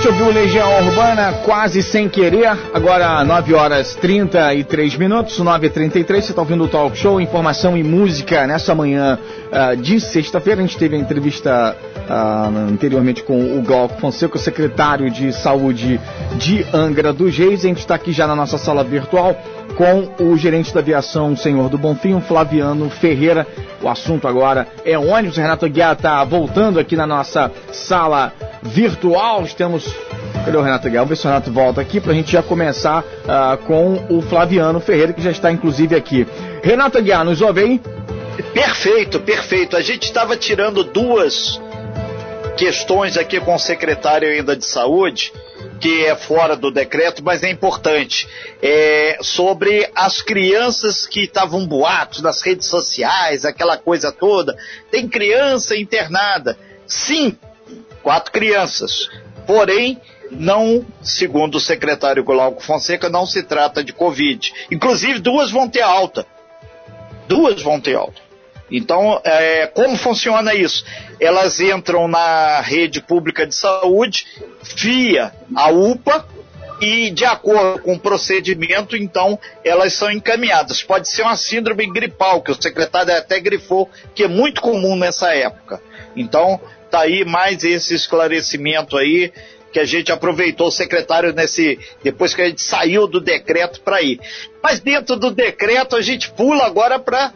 gente 0.00 0.08
ouviu 0.08 0.32
Legião 0.32 0.86
Urbana 0.86 1.30
quase 1.44 1.82
sem 1.82 2.08
querer, 2.08 2.48
agora 2.72 3.22
9 3.22 3.52
horas 3.52 3.94
33 3.96 4.96
minutos, 4.96 5.38
9 5.38 5.66
e 5.66 5.68
33 5.70 6.24
você 6.24 6.32
está 6.32 6.40
ouvindo 6.40 6.64
o 6.64 6.68
Talk 6.68 6.96
Show, 6.96 7.20
informação 7.20 7.76
e 7.76 7.82
música 7.82 8.46
nessa 8.46 8.74
manhã 8.74 9.18
uh, 9.52 9.76
de 9.76 10.00
sexta-feira. 10.00 10.62
A 10.62 10.64
gente 10.66 10.78
teve 10.78 10.96
a 10.96 10.98
entrevista 10.98 11.76
uh, 12.08 12.72
anteriormente 12.72 13.22
com 13.22 13.58
o 13.58 13.60
Glauco 13.60 14.00
Fonseca, 14.00 14.38
secretário 14.38 15.10
de 15.10 15.34
saúde 15.34 16.00
de 16.38 16.64
Angra 16.72 17.12
dos 17.12 17.36
Reis. 17.36 17.62
A 17.62 17.68
gente 17.68 17.80
está 17.80 17.96
aqui 17.96 18.10
já 18.10 18.26
na 18.26 18.34
nossa 18.34 18.56
sala 18.56 18.82
virtual 18.82 19.36
com 19.80 20.12
o 20.22 20.36
gerente 20.36 20.74
da 20.74 20.80
aviação, 20.80 21.34
senhor 21.34 21.70
do 21.70 21.78
Bonfim, 21.78 22.20
Flaviano 22.20 22.90
Ferreira. 22.90 23.46
O 23.80 23.88
assunto 23.88 24.28
agora 24.28 24.68
é 24.84 24.98
ônibus. 24.98 25.38
Renato 25.38 25.66
Guiar 25.70 25.94
está 25.94 26.22
voltando 26.22 26.78
aqui 26.78 26.94
na 26.94 27.06
nossa 27.06 27.50
sala 27.72 28.30
virtual. 28.62 29.42
Temos. 29.56 29.90
Cadê 30.44 30.54
o 30.54 30.60
Renato 30.60 30.86
Guiar? 30.90 31.06
Vamos 31.06 31.08
ver 31.08 31.16
se 31.16 31.26
o 31.26 31.30
Renato 31.30 31.50
volta 31.50 31.80
aqui 31.80 31.98
para 31.98 32.12
a 32.12 32.14
gente 32.14 32.30
já 32.30 32.42
começar 32.42 33.02
uh, 33.02 33.56
com 33.66 34.04
o 34.10 34.20
Flaviano 34.20 34.80
Ferreira, 34.80 35.14
que 35.14 35.22
já 35.22 35.30
está 35.30 35.50
inclusive 35.50 35.96
aqui. 35.96 36.26
Renato 36.62 37.00
Guiar, 37.00 37.24
nos 37.24 37.40
ouve 37.40 37.62
aí? 37.62 37.80
Perfeito, 38.52 39.18
perfeito. 39.20 39.78
A 39.78 39.80
gente 39.80 40.02
estava 40.02 40.36
tirando 40.36 40.84
duas 40.84 41.58
questões 42.54 43.16
aqui 43.16 43.40
com 43.40 43.54
o 43.54 43.58
secretário 43.58 44.28
ainda 44.28 44.54
de 44.54 44.66
saúde 44.66 45.32
que 45.80 46.04
é 46.04 46.14
fora 46.14 46.54
do 46.54 46.70
decreto, 46.70 47.24
mas 47.24 47.42
é 47.42 47.50
importante, 47.50 48.28
é 48.62 49.18
sobre 49.22 49.90
as 49.94 50.20
crianças 50.20 51.06
que 51.06 51.20
estavam 51.20 51.66
boatos 51.66 52.20
nas 52.20 52.42
redes 52.42 52.66
sociais, 52.66 53.44
aquela 53.46 53.78
coisa 53.78 54.12
toda. 54.12 54.56
Tem 54.90 55.08
criança 55.08 55.74
internada. 55.74 56.56
Sim, 56.86 57.36
quatro 58.02 58.30
crianças. 58.30 59.08
Porém, 59.46 60.00
não, 60.30 60.84
segundo 61.02 61.56
o 61.56 61.60
secretário 61.60 62.22
Glauco 62.22 62.62
Fonseca, 62.62 63.08
não 63.08 63.26
se 63.26 63.42
trata 63.42 63.82
de 63.82 63.92
Covid. 63.92 64.52
Inclusive, 64.70 65.18
duas 65.18 65.50
vão 65.50 65.68
ter 65.68 65.82
alta. 65.82 66.26
Duas 67.26 67.62
vão 67.62 67.80
ter 67.80 67.96
alta. 67.96 68.29
Então, 68.70 69.20
é, 69.24 69.66
como 69.66 69.96
funciona 69.96 70.54
isso? 70.54 70.84
Elas 71.18 71.60
entram 71.60 72.06
na 72.06 72.60
rede 72.60 73.00
pública 73.00 73.46
de 73.46 73.54
saúde 73.54 74.26
via 74.76 75.32
a 75.54 75.70
UPA 75.70 76.26
e, 76.80 77.10
de 77.10 77.24
acordo 77.24 77.82
com 77.82 77.94
o 77.94 77.98
procedimento, 77.98 78.96
então, 78.96 79.38
elas 79.64 79.92
são 79.92 80.10
encaminhadas. 80.10 80.82
Pode 80.82 81.08
ser 81.08 81.22
uma 81.22 81.36
síndrome 81.36 81.86
gripal, 81.92 82.40
que 82.40 82.50
o 82.50 82.62
secretário 82.62 83.14
até 83.14 83.38
grifou, 83.38 83.88
que 84.14 84.24
é 84.24 84.28
muito 84.28 84.60
comum 84.60 84.96
nessa 84.96 85.34
época. 85.34 85.82
Então, 86.16 86.60
tá 86.90 87.00
aí 87.00 87.24
mais 87.24 87.62
esse 87.64 87.94
esclarecimento 87.94 88.96
aí 88.96 89.32
que 89.72 89.78
a 89.78 89.84
gente 89.84 90.10
aproveitou 90.10 90.66
o 90.66 90.72
secretário 90.72 91.32
nesse 91.32 91.78
depois 92.02 92.34
que 92.34 92.42
a 92.42 92.48
gente 92.48 92.62
saiu 92.62 93.06
do 93.06 93.20
decreto 93.20 93.80
para 93.82 94.02
ir. 94.02 94.18
Mas 94.62 94.80
dentro 94.80 95.16
do 95.16 95.30
decreto 95.30 95.94
a 95.94 96.02
gente 96.02 96.30
pula 96.30 96.64
agora 96.64 96.98
para 96.98 97.32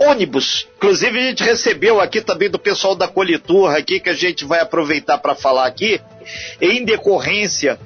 ônibus. 0.00 0.66
Inclusive 0.78 1.18
a 1.18 1.22
gente 1.22 1.44
recebeu 1.44 2.00
aqui 2.00 2.22
também 2.22 2.48
do 2.48 2.58
pessoal 2.58 2.94
da 2.94 3.06
Colitur 3.06 3.70
aqui 3.70 4.00
que 4.00 4.08
a 4.08 4.14
gente 4.14 4.44
vai 4.44 4.60
aproveitar 4.60 5.18
para 5.18 5.34
falar 5.34 5.66
aqui, 5.66 6.00
em 6.60 6.84
decorrência 6.84 7.78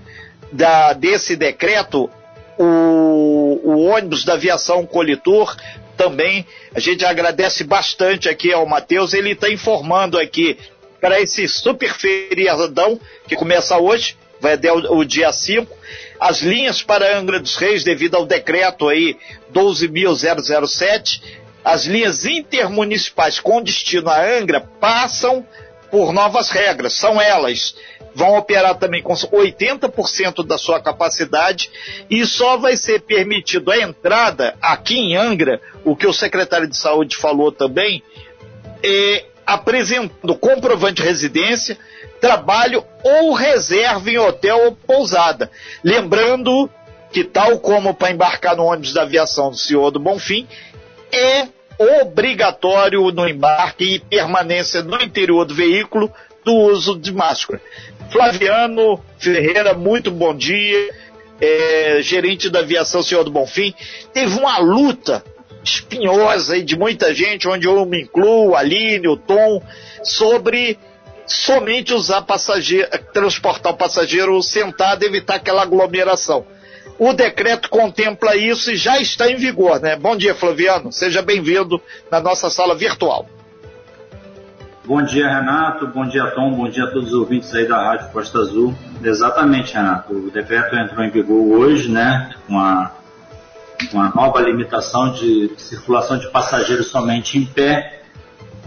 da, 0.52 0.92
desse 0.92 1.34
decreto, 1.34 2.08
o, 2.56 3.60
o 3.64 3.84
ônibus 3.86 4.24
da 4.24 4.34
aviação 4.34 4.86
Colitur 4.86 5.56
também 5.96 6.46
a 6.74 6.80
gente 6.80 7.04
agradece 7.04 7.64
bastante 7.64 8.28
aqui 8.28 8.52
ao 8.52 8.66
Matheus, 8.66 9.12
ele 9.12 9.32
está 9.32 9.48
informando 9.50 10.18
aqui 10.18 10.56
para 11.00 11.20
esse 11.20 11.46
super 11.48 11.92
feriadão 11.92 12.98
que 13.26 13.36
começa 13.36 13.76
hoje, 13.76 14.16
vai 14.40 14.54
até 14.54 14.72
o, 14.72 14.98
o 14.98 15.04
dia 15.04 15.32
5, 15.32 15.70
as 16.18 16.40
linhas 16.40 16.82
para 16.82 17.18
Angra 17.18 17.38
dos 17.38 17.56
Reis, 17.56 17.84
devido 17.84 18.14
ao 18.14 18.24
decreto 18.24 18.88
aí 18.88 19.16
12.007, 19.52 21.20
as 21.64 21.86
linhas 21.86 22.26
intermunicipais 22.26 23.40
com 23.40 23.62
destino 23.62 24.10
a 24.10 24.20
Angra 24.20 24.60
passam 24.60 25.44
por 25.90 26.12
novas 26.12 26.50
regras. 26.50 26.92
São 26.92 27.20
elas. 27.20 27.74
Vão 28.14 28.36
operar 28.36 28.76
também 28.76 29.02
com 29.02 29.12
80% 29.14 30.46
da 30.46 30.58
sua 30.58 30.80
capacidade 30.80 31.70
e 32.08 32.24
só 32.26 32.56
vai 32.56 32.76
ser 32.76 33.00
permitido 33.00 33.72
a 33.72 33.78
entrada 33.78 34.54
aqui 34.60 34.96
em 34.96 35.16
Angra, 35.16 35.60
o 35.84 35.96
que 35.96 36.06
o 36.06 36.12
secretário 36.12 36.68
de 36.68 36.76
saúde 36.76 37.16
falou 37.16 37.50
também, 37.50 38.04
é, 38.84 39.24
apresentando 39.44 40.36
comprovante 40.36 41.02
de 41.02 41.08
residência, 41.08 41.76
trabalho 42.20 42.84
ou 43.02 43.32
reserva 43.32 44.08
em 44.08 44.18
hotel 44.18 44.66
ou 44.66 44.72
pousada. 44.72 45.50
Lembrando 45.82 46.70
que, 47.10 47.24
tal 47.24 47.58
como 47.58 47.94
para 47.94 48.12
embarcar 48.12 48.56
no 48.56 48.64
ônibus 48.64 48.92
da 48.92 49.02
aviação 49.02 49.50
do 49.50 49.56
senhor 49.56 49.90
do 49.90 49.98
Bonfim, 50.00 50.46
é 51.14 51.48
obrigatório 52.02 53.10
no 53.10 53.28
embarque 53.28 53.84
e 53.84 53.98
permanência 53.98 54.82
no 54.82 55.00
interior 55.02 55.44
do 55.44 55.54
veículo 55.54 56.12
do 56.44 56.52
uso 56.52 56.98
de 56.98 57.12
máscara. 57.12 57.60
Flaviano 58.10 59.02
Ferreira, 59.18 59.74
muito 59.74 60.10
bom 60.10 60.34
dia. 60.34 61.04
É, 61.40 61.98
gerente 62.00 62.48
da 62.48 62.60
aviação 62.60 63.02
Senhor 63.02 63.24
do 63.24 63.30
Bonfim, 63.30 63.74
teve 64.12 64.38
uma 64.38 64.58
luta 64.58 65.22
espinhosa 65.64 66.62
de 66.62 66.76
muita 66.76 67.12
gente, 67.12 67.48
onde 67.48 67.66
eu 67.66 67.84
me 67.84 68.02
incluo, 68.02 68.54
Aline, 68.54 69.08
o 69.08 69.16
Tom, 69.16 69.60
sobre 70.02 70.78
somente 71.26 71.92
usar 71.92 72.22
passageiro, 72.22 72.88
transportar 73.12 73.72
o 73.72 73.76
passageiro 73.76 74.40
sentado 74.42 75.02
e 75.02 75.06
evitar 75.06 75.36
aquela 75.36 75.62
aglomeração. 75.62 76.46
O 76.98 77.12
decreto 77.12 77.68
contempla 77.68 78.36
isso 78.36 78.70
e 78.70 78.76
já 78.76 79.00
está 79.00 79.28
em 79.28 79.36
vigor, 79.36 79.80
né? 79.80 79.96
Bom 79.96 80.16
dia, 80.16 80.34
Flaviano. 80.34 80.92
Seja 80.92 81.22
bem-vindo 81.22 81.80
na 82.10 82.20
nossa 82.20 82.48
sala 82.50 82.74
virtual. 82.74 83.28
Bom 84.84 85.02
dia, 85.02 85.26
Renato. 85.26 85.88
Bom 85.88 86.06
dia, 86.06 86.24
Tom. 86.32 86.52
Bom 86.52 86.68
dia 86.68 86.84
a 86.84 86.90
todos 86.90 87.08
os 87.08 87.14
ouvintes 87.14 87.52
aí 87.54 87.66
da 87.66 87.82
Rádio 87.82 88.10
Costa 88.12 88.38
Azul. 88.38 88.74
Exatamente, 89.02 89.74
Renato. 89.74 90.12
O 90.12 90.30
decreto 90.30 90.76
entrou 90.76 91.04
em 91.04 91.10
vigor 91.10 91.58
hoje, 91.58 91.90
né? 91.90 92.30
Com 92.46 92.58
a, 92.58 92.92
uma 93.92 94.12
nova 94.14 94.40
limitação 94.40 95.12
de 95.12 95.50
circulação 95.56 96.16
de 96.16 96.30
passageiros 96.30 96.88
somente 96.88 97.38
em 97.38 97.44
pé 97.44 98.03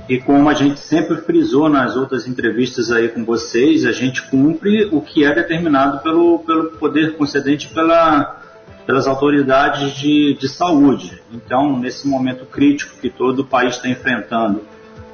e 0.09 0.19
como 0.19 0.49
a 0.49 0.53
gente 0.53 0.79
sempre 0.79 1.17
frisou 1.17 1.67
nas 1.67 1.97
outras 1.97 2.27
entrevistas 2.27 2.91
aí 2.91 3.09
com 3.09 3.25
vocês, 3.25 3.85
a 3.85 3.91
gente 3.91 4.21
cumpre 4.29 4.87
o 4.91 5.01
que 5.01 5.25
é 5.25 5.33
determinado 5.33 5.99
pelo, 5.99 6.39
pelo 6.39 6.71
poder 6.71 7.17
concedente 7.17 7.67
pela, 7.67 8.41
pelas 8.85 9.05
autoridades 9.05 9.93
de, 9.97 10.37
de 10.39 10.47
saúde. 10.47 11.21
Então, 11.33 11.77
nesse 11.77 12.07
momento 12.07 12.45
crítico 12.45 12.97
que 13.01 13.09
todo 13.09 13.39
o 13.39 13.45
país 13.45 13.75
está 13.75 13.89
enfrentando 13.89 14.61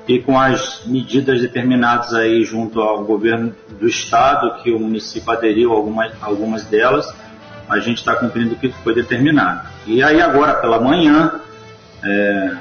e 0.08 0.20
com 0.20 0.38
as 0.38 0.86
medidas 0.86 1.42
determinadas 1.42 2.14
aí 2.14 2.44
junto 2.44 2.80
ao 2.80 3.04
governo 3.04 3.56
do 3.80 3.88
estado, 3.88 4.62
que 4.62 4.72
o 4.72 4.80
município 4.80 5.32
aderiu 5.32 5.72
a 5.72 5.76
algumas, 5.76 6.14
algumas 6.22 6.66
delas, 6.66 7.12
a 7.68 7.80
gente 7.80 7.98
está 7.98 8.16
cumprindo 8.16 8.54
o 8.54 8.58
que 8.58 8.70
foi 8.70 8.94
determinado. 8.94 9.68
E 9.88 10.04
aí 10.04 10.22
agora 10.22 10.54
pela 10.56 10.80
manhã, 10.80 11.40
é, 12.04 12.58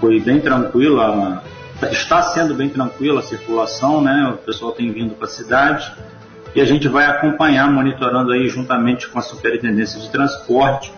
foi 0.00 0.18
bem 0.18 0.40
tranquila 0.40 1.44
Está 1.82 2.22
sendo 2.22 2.54
bem 2.54 2.68
tranquila 2.68 3.20
a 3.20 3.22
circulação, 3.22 4.02
né? 4.02 4.34
O 4.34 4.36
pessoal 4.38 4.72
tem 4.72 4.92
vindo 4.92 5.14
para 5.14 5.26
a 5.26 5.30
cidade 5.30 5.90
e 6.54 6.60
a 6.60 6.64
gente 6.64 6.88
vai 6.88 7.06
acompanhar, 7.06 7.70
monitorando 7.70 8.32
aí 8.32 8.48
juntamente 8.48 9.08
com 9.08 9.18
a 9.18 9.22
Superintendência 9.22 10.00
de 10.00 10.10
Transporte, 10.10 10.92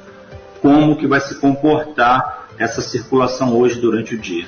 como 0.60 0.96
que 0.96 1.06
vai 1.06 1.20
se 1.20 1.36
comportar 1.36 2.48
essa 2.58 2.80
circulação 2.80 3.56
hoje 3.56 3.80
durante 3.80 4.14
o 4.14 4.18
dia. 4.18 4.46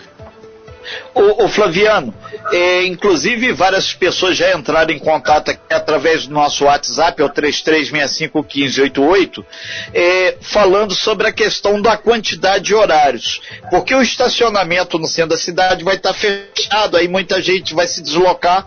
O, 1.14 1.44
o 1.44 1.48
Flaviano, 1.48 2.12
é, 2.52 2.84
inclusive 2.84 3.52
várias 3.52 3.92
pessoas 3.92 4.36
já 4.36 4.56
entraram 4.56 4.92
em 4.92 4.98
contato 4.98 5.50
aqui 5.50 5.60
através 5.70 6.26
do 6.26 6.34
nosso 6.34 6.64
WhatsApp, 6.64 7.22
é 7.22 7.24
o 7.24 7.30
33651588, 7.30 9.44
é, 9.92 10.36
falando 10.40 10.92
sobre 10.94 11.28
a 11.28 11.32
questão 11.32 11.80
da 11.80 11.96
quantidade 11.96 12.64
de 12.64 12.74
horários. 12.74 13.40
Porque 13.70 13.94
o 13.94 14.02
estacionamento 14.02 14.98
no 14.98 15.06
centro 15.06 15.30
da 15.30 15.36
cidade 15.36 15.84
vai 15.84 15.94
estar 15.96 16.12
fechado, 16.12 16.96
aí 16.96 17.06
muita 17.08 17.40
gente 17.40 17.74
vai 17.74 17.86
se 17.86 18.02
deslocar, 18.02 18.66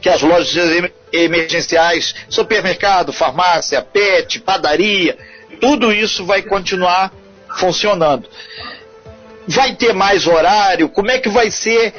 que 0.00 0.08
as 0.08 0.20
lojas 0.20 0.90
emergenciais, 1.12 2.14
supermercado, 2.28 3.12
farmácia, 3.12 3.80
pet, 3.80 4.40
padaria, 4.40 5.16
tudo 5.60 5.92
isso 5.92 6.26
vai 6.26 6.42
continuar 6.42 7.12
funcionando 7.56 8.28
vai 9.46 9.74
ter 9.74 9.92
mais 9.92 10.26
horário? 10.26 10.88
Como 10.88 11.10
é 11.10 11.18
que 11.18 11.28
vai 11.28 11.50
ser 11.50 11.94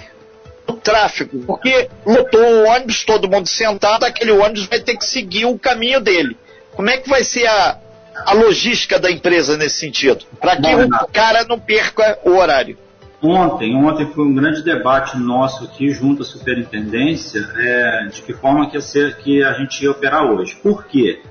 o 0.67 0.73
tráfego? 0.73 1.43
Porque 1.45 1.89
lotou 2.05 2.41
o 2.41 2.67
ônibus, 2.67 3.03
todo 3.03 3.29
mundo 3.29 3.47
sentado, 3.47 4.03
aquele 4.03 4.31
ônibus 4.31 4.65
vai 4.65 4.79
ter 4.79 4.97
que 4.97 5.05
seguir 5.05 5.45
o 5.45 5.57
caminho 5.57 5.99
dele. 5.99 6.37
Como 6.73 6.89
é 6.89 6.97
que 6.97 7.09
vai 7.09 7.23
ser 7.23 7.45
a, 7.47 7.77
a 8.25 8.33
logística 8.33 8.99
da 8.99 9.09
empresa 9.11 9.57
nesse 9.57 9.79
sentido? 9.79 10.25
Para 10.39 10.57
que 10.57 10.75
o 10.75 11.07
cara 11.11 11.45
não 11.45 11.59
perca 11.59 12.19
o 12.23 12.31
horário. 12.31 12.77
Ontem, 13.21 13.75
ontem 13.75 14.05
foi 14.11 14.25
um 14.25 14.35
grande 14.35 14.61
debate 14.61 15.17
nosso 15.17 15.63
aqui 15.63 15.89
junto 15.89 16.21
à 16.21 16.25
superintendência 16.25 17.47
é, 17.57 18.07
de 18.11 18.21
que 18.21 18.33
forma 18.33 18.69
que, 18.69 18.79
ser, 18.81 19.17
que 19.17 19.43
a 19.43 19.53
gente 19.53 19.83
ia 19.83 19.89
operar 19.89 20.23
hoje. 20.25 20.55
Por 20.55 20.85
quê? 20.85 21.21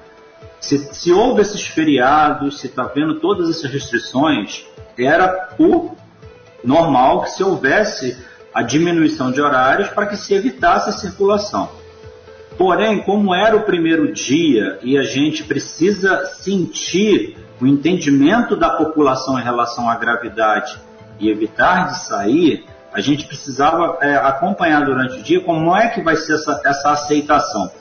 Se, 0.61 0.79
se 0.95 1.13
houve 1.13 1.43
esses 1.43 1.67
feriados, 1.67 2.59
se 2.59 2.67
está 2.67 2.85
vendo 2.85 3.21
todas 3.21 3.51
essas 3.51 3.71
restrições, 3.71 4.65
era 4.99 5.29
por 5.29 5.95
normal 6.65 7.23
que 7.23 7.31
se 7.31 7.43
houvesse 7.43 8.17
a 8.53 8.63
diminuição 8.63 9.31
de 9.31 9.41
horários 9.41 9.89
para 9.89 10.07
que 10.07 10.17
se 10.17 10.33
evitasse 10.33 10.89
a 10.89 10.93
circulação. 10.93 11.69
Porém, 12.57 13.03
como 13.03 13.35
era 13.35 13.57
o 13.57 13.65
primeiro 13.65 14.13
dia 14.13 14.79
e 14.83 14.97
a 14.97 15.03
gente 15.03 15.43
precisa 15.43 16.25
sentir 16.27 17.37
o 17.61 17.67
entendimento 17.67 18.55
da 18.55 18.71
população 18.71 19.39
em 19.39 19.43
relação 19.43 19.89
à 19.89 19.97
gravidade 19.97 20.79
e 21.19 21.29
evitar 21.29 21.89
de 21.89 21.99
sair, 22.07 22.65
a 22.93 23.01
gente 23.01 23.27
precisava 23.27 23.99
é, 24.01 24.15
acompanhar 24.15 24.85
durante 24.85 25.19
o 25.19 25.23
dia 25.23 25.41
como 25.41 25.77
é 25.77 25.89
que 25.89 26.01
vai 26.01 26.15
ser 26.15 26.35
essa, 26.35 26.61
essa 26.65 26.93
aceitação. 26.93 27.73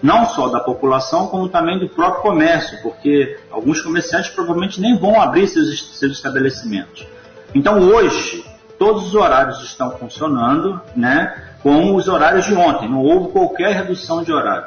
Não 0.00 0.26
só 0.26 0.48
da 0.48 0.60
população, 0.60 1.26
como 1.26 1.48
também 1.48 1.78
do 1.78 1.88
próprio 1.88 2.22
comércio, 2.22 2.80
porque 2.82 3.36
alguns 3.50 3.82
comerciantes 3.82 4.30
provavelmente 4.30 4.80
nem 4.80 4.96
vão 4.96 5.20
abrir 5.20 5.48
seus, 5.48 5.98
seus 5.98 6.12
estabelecimentos. 6.12 7.04
Então 7.54 7.80
hoje, 7.80 8.44
todos 8.78 9.08
os 9.08 9.14
horários 9.14 9.62
estão 9.62 9.90
funcionando, 9.92 10.80
né, 10.94 11.50
como 11.62 11.96
os 11.96 12.08
horários 12.08 12.46
de 12.46 12.54
ontem, 12.54 12.88
não 12.88 13.02
houve 13.02 13.32
qualquer 13.32 13.74
redução 13.74 14.22
de 14.22 14.32
horário. 14.32 14.64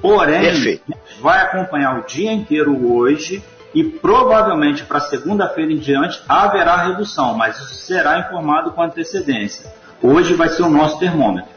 Porém, 0.00 0.42
Perfeito. 0.42 0.92
vai 1.20 1.40
acompanhar 1.40 1.98
o 1.98 2.06
dia 2.06 2.32
inteiro 2.32 2.92
hoje 2.92 3.42
e 3.72 3.82
provavelmente 3.82 4.84
para 4.84 5.00
segunda-feira 5.00 5.72
em 5.72 5.78
diante 5.78 6.22
haverá 6.28 6.76
redução, 6.76 7.34
mas 7.34 7.56
isso 7.58 7.74
será 7.74 8.18
informado 8.18 8.72
com 8.72 8.82
antecedência. 8.82 9.72
Hoje 10.02 10.34
vai 10.34 10.48
ser 10.48 10.62
o 10.62 10.68
nosso 10.68 10.98
termômetro. 10.98 11.53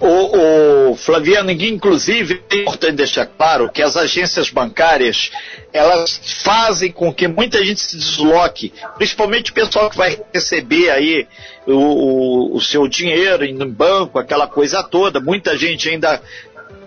O, 0.00 0.90
o 0.90 0.96
Flaviano, 0.96 1.50
inclusive, 1.50 2.42
é 2.50 2.56
importante 2.56 2.96
deixar 2.96 3.26
claro 3.26 3.70
que 3.70 3.82
as 3.82 3.96
agências 3.96 4.50
bancárias 4.50 5.30
elas 5.72 6.20
fazem 6.42 6.92
com 6.92 7.12
que 7.12 7.26
muita 7.26 7.64
gente 7.64 7.80
se 7.80 7.96
desloque, 7.96 8.72
principalmente 8.96 9.50
o 9.50 9.54
pessoal 9.54 9.90
que 9.90 9.96
vai 9.96 10.18
receber 10.32 10.90
aí 10.90 11.26
o, 11.66 12.56
o, 12.56 12.60
seu 12.60 12.86
dinheiro 12.86 13.52
no 13.54 13.68
banco, 13.68 14.18
aquela 14.18 14.46
coisa 14.46 14.82
toda. 14.82 15.20
Muita 15.20 15.56
gente 15.56 15.88
ainda 15.88 16.22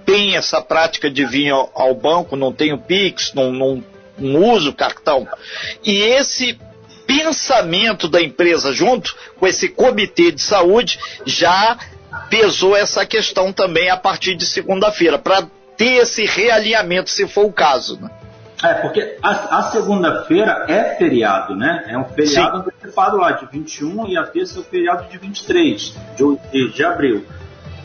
tem 0.05 0.37
essa 0.37 0.61
prática 0.61 1.09
de 1.09 1.25
vir 1.25 1.49
ao, 1.49 1.69
ao 1.75 1.93
banco, 1.93 2.35
não 2.35 2.53
tem 2.53 2.71
o 2.71 2.77
Pix, 2.77 3.33
não, 3.33 3.51
não 3.51 3.83
não 4.17 4.51
usa 4.51 4.69
o 4.69 4.73
cartão. 4.73 5.27
E 5.85 6.01
esse 6.01 6.57
pensamento 7.05 8.07
da 8.07 8.21
empresa 8.21 8.73
junto 8.73 9.15
com 9.39 9.47
esse 9.47 9.69
comitê 9.69 10.31
de 10.31 10.41
saúde 10.41 10.99
já 11.25 11.77
pesou 12.29 12.75
essa 12.75 13.05
questão 13.05 13.51
também 13.51 13.89
a 13.89 13.97
partir 13.97 14.35
de 14.35 14.45
segunda-feira, 14.45 15.17
para 15.17 15.45
ter 15.75 16.01
esse 16.01 16.25
realinhamento, 16.25 17.09
se 17.09 17.27
for 17.27 17.45
o 17.45 17.51
caso. 17.51 17.99
Né? 18.01 18.09
É, 18.63 18.73
porque 18.75 19.17
a, 19.21 19.59
a 19.59 19.63
segunda-feira 19.71 20.65
é 20.67 20.95
feriado, 20.95 21.55
né? 21.55 21.85
É 21.87 21.97
um 21.97 22.05
feriado 22.05 22.57
antecipado 22.57 23.17
lá, 23.17 23.31
de 23.33 23.45
21 23.45 24.07
e 24.07 24.17
a 24.17 24.23
terça 24.23 24.57
é 24.57 24.61
o 24.61 24.63
feriado 24.63 25.07
de 25.07 25.17
23 25.17 25.95
de, 26.15 26.39
de, 26.51 26.73
de 26.73 26.83
abril. 26.83 27.23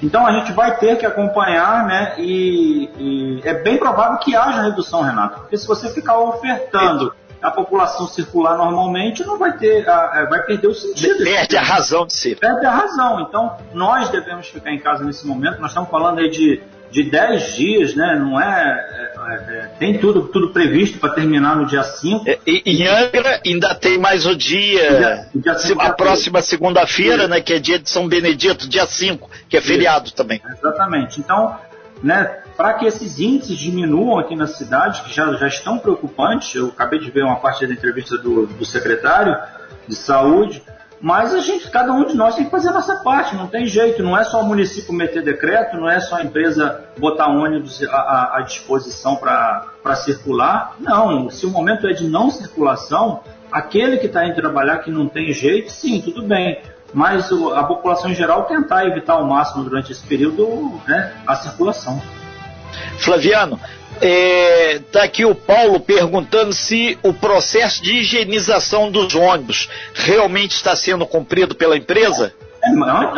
Então 0.03 0.27
a 0.27 0.33
gente 0.33 0.53
vai 0.53 0.77
ter 0.79 0.97
que 0.97 1.07
acompanhar, 1.07 1.87
né? 1.87 2.15
E, 2.19 2.91
e, 2.99 3.41
é 3.45 3.55
bem 3.55 3.79
provável 3.79 4.19
que 4.19 4.35
haja 4.35 4.63
redução, 4.63 5.03
Renato, 5.03 5.41
porque 5.41 5.57
se 5.57 5.67
você 5.67 5.93
ficar 5.93 6.19
ofertando 6.19 7.15
a 7.43 7.51
população 7.51 8.07
circular 8.07 8.57
normalmente, 8.57 9.25
não 9.25 9.39
vai 9.39 9.57
ter, 9.57 9.85
vai 9.85 10.43
perder 10.45 10.69
o 10.69 10.75
sentido. 10.75 11.25
Perde 11.25 11.57
a 11.57 11.63
razão 11.63 12.07
de 12.07 12.13
ser. 12.13 12.39
Perde 12.39 12.65
a 12.65 12.71
razão. 12.71 13.21
Então 13.21 13.57
nós 13.75 14.09
devemos 14.11 14.47
ficar 14.49 14.73
em 14.73 14.79
casa 14.79 15.05
nesse 15.05 15.27
momento. 15.27 15.61
Nós 15.61 15.71
estamos 15.71 15.91
falando 15.91 16.19
aí 16.19 16.31
de 16.31 16.63
de 16.93 17.05
10 17.05 17.55
dias, 17.55 17.95
né? 17.97 18.17
Não 18.21 18.39
é, 18.39 19.13
é, 19.29 19.35
é, 19.35 19.67
tem 19.79 19.99
tudo, 19.99 20.29
tudo 20.29 20.53
previsto 20.53 20.99
para 20.99 21.15
terminar 21.15 21.57
no 21.57 21.67
dia 21.67 21.83
5. 21.83 22.29
É, 22.29 22.39
e, 22.47 22.63
em 22.67 22.87
Angra 22.87 23.41
ainda 23.45 23.75
tem 23.75 23.99
mais 23.99 24.27
o 24.27 24.37
dia, 24.37 25.27
dia, 25.35 25.55
dia 25.55 25.77
a 25.79 25.93
próxima 25.95 26.43
segunda-feira, 26.43 27.27
né? 27.27 27.41
Que 27.41 27.55
é 27.55 27.59
dia 27.59 27.79
de 27.79 27.89
São 27.89 28.07
Benedito, 28.07 28.69
dia 28.69 28.87
5, 28.87 29.29
que 29.49 29.57
é 29.57 29.61
feriado 29.61 30.07
Isso. 30.07 30.15
também. 30.15 30.41
Exatamente. 30.59 31.19
Então, 31.19 31.57
né? 32.03 32.42
Para 32.57 32.75
que 32.75 32.87
esses 32.87 33.19
índices 33.19 33.59
diminuam 33.59 34.19
aqui 34.19 34.37
na 34.37 34.47
cidade, 34.47 35.03
que 35.03 35.15
já, 35.15 35.33
já 35.35 35.47
estão 35.47 35.79
preocupantes, 35.79 36.55
eu 36.55 36.69
acabei 36.69 36.99
de 36.99 37.11
ver 37.11 37.25
uma 37.25 37.37
parte 37.37 37.67
da 37.67 37.73
entrevista 37.73 38.19
do, 38.19 38.47
do 38.47 38.65
secretário 38.65 39.37
de 39.89 39.95
saúde, 39.95 40.63
mas 41.03 41.35
a 41.35 41.41
gente, 41.41 41.69
cada 41.69 41.93
um 41.93 42.07
de 42.07 42.15
nós 42.15 42.37
tem 42.37 42.45
que 42.45 42.51
fazer 42.51 42.69
a 42.69 42.73
nossa 42.73 42.95
parte, 43.03 43.35
não 43.35 43.49
tem 43.49 43.67
jeito, 43.67 44.05
não 44.05 44.17
é 44.17 44.23
só 44.23 44.41
o 44.41 44.47
município 44.47 44.95
meter 44.95 45.21
decreto, 45.21 45.77
não 45.77 45.91
é 45.91 45.99
só 45.99 46.15
a 46.17 46.23
empresa 46.23 46.85
botar 46.97 47.27
ônibus 47.27 47.83
à, 47.91 48.37
à 48.37 48.41
disposição 48.43 49.17
para 49.17 49.97
circular. 49.97 50.77
Não, 50.79 51.29
se 51.29 51.45
o 51.45 51.51
momento 51.51 51.89
é 51.89 51.93
de 51.93 52.07
não 52.07 52.31
circulação, 52.31 53.21
aquele 53.51 53.97
que 53.97 54.07
está 54.07 54.25
indo 54.25 54.37
trabalhar 54.37 54.79
que 54.79 54.93
não 54.93 55.09
tem 55.09 55.33
jeito, 55.33 55.73
sim, 55.73 56.01
tudo 56.01 56.23
bem. 56.23 56.63
Mas 56.95 57.33
a 57.33 57.65
população 57.65 58.13
em 58.13 58.15
geral 58.15 58.45
tentar 58.45 58.87
evitar 58.87 59.15
ao 59.15 59.27
máximo 59.27 59.65
durante 59.65 59.91
esse 59.91 60.07
período 60.07 60.81
né, 60.87 61.15
a 61.27 61.35
circulação. 61.35 62.01
Flaviano, 62.99 63.59
Está 64.03 64.07
é, 64.07 64.79
tá 64.91 65.03
aqui 65.05 65.25
o 65.25 65.35
Paulo 65.35 65.79
perguntando 65.79 66.53
se 66.53 66.99
o 67.05 67.13
processo 67.13 67.83
de 67.83 67.99
higienização 67.99 68.91
dos 68.91 69.15
ônibus 69.15 69.69
realmente 69.95 70.53
está 70.53 70.75
sendo 70.75 71.07
cumprido 71.07 71.55
pela 71.55 71.77
empresa? 71.77 72.35
É, 72.65 72.71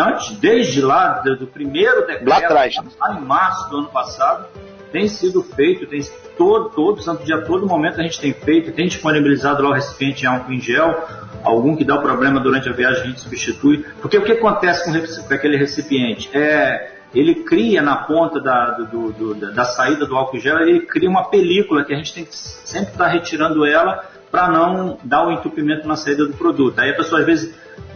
antes, 0.02 0.36
desde 0.38 0.80
lá, 0.80 1.20
do 1.20 1.46
primeiro 1.46 2.06
decreto, 2.06 2.28
lá, 2.28 2.38
atrás, 2.38 2.76
né? 2.76 2.90
lá 3.00 3.14
em 3.14 3.24
março 3.24 3.70
do 3.70 3.78
ano 3.78 3.88
passado, 3.88 4.46
tem 4.92 5.08
sido 5.08 5.42
feito, 5.42 5.86
tem 5.86 6.02
todo, 6.36 6.70
todo 6.70 7.02
santo 7.02 7.24
dia, 7.24 7.40
todo 7.42 7.66
momento 7.66 8.00
a 8.00 8.02
gente 8.02 8.20
tem 8.20 8.32
feito, 8.32 8.72
tem 8.72 8.86
disponibilizado 8.86 9.62
lá 9.62 9.70
o 9.70 9.72
recipiente 9.72 10.24
em 10.24 10.26
álcool 10.26 10.52
em 10.52 10.60
gel, 10.60 11.06
algum 11.42 11.76
que 11.76 11.84
dá 11.84 11.96
o 11.96 12.02
problema 12.02 12.40
durante 12.40 12.68
a 12.68 12.72
viagem 12.72 13.02
a 13.02 13.06
gente 13.06 13.20
substitui. 13.20 13.84
Porque 14.00 14.16
o 14.16 14.22
que 14.22 14.32
acontece 14.32 14.84
com, 14.84 15.22
com 15.28 15.34
aquele 15.34 15.56
recipiente? 15.56 16.30
É, 16.32 16.93
ele 17.14 17.36
cria 17.36 17.80
na 17.80 17.96
ponta 17.96 18.40
da, 18.40 18.70
do, 18.70 19.12
do, 19.12 19.34
da 19.34 19.64
saída 19.64 20.04
do 20.04 20.16
álcool 20.16 20.38
gel, 20.38 20.58
ele 20.60 20.80
cria 20.80 21.08
uma 21.08 21.24
película 21.24 21.84
que 21.84 21.92
a 21.92 21.96
gente 21.96 22.12
tem 22.12 22.24
que 22.24 22.34
sempre 22.36 22.92
estar 22.92 23.04
tá 23.04 23.10
retirando 23.10 23.64
ela 23.64 24.04
para 24.30 24.48
não 24.48 24.98
dar 25.04 25.26
o 25.26 25.30
entupimento 25.30 25.86
na 25.86 25.94
saída 25.94 26.26
do 26.26 26.32
produto. 26.32 26.78
Aí 26.80 26.90
a 26.90 26.96
pessoa 26.96 27.20
às 27.20 27.26
vezes 27.26 27.54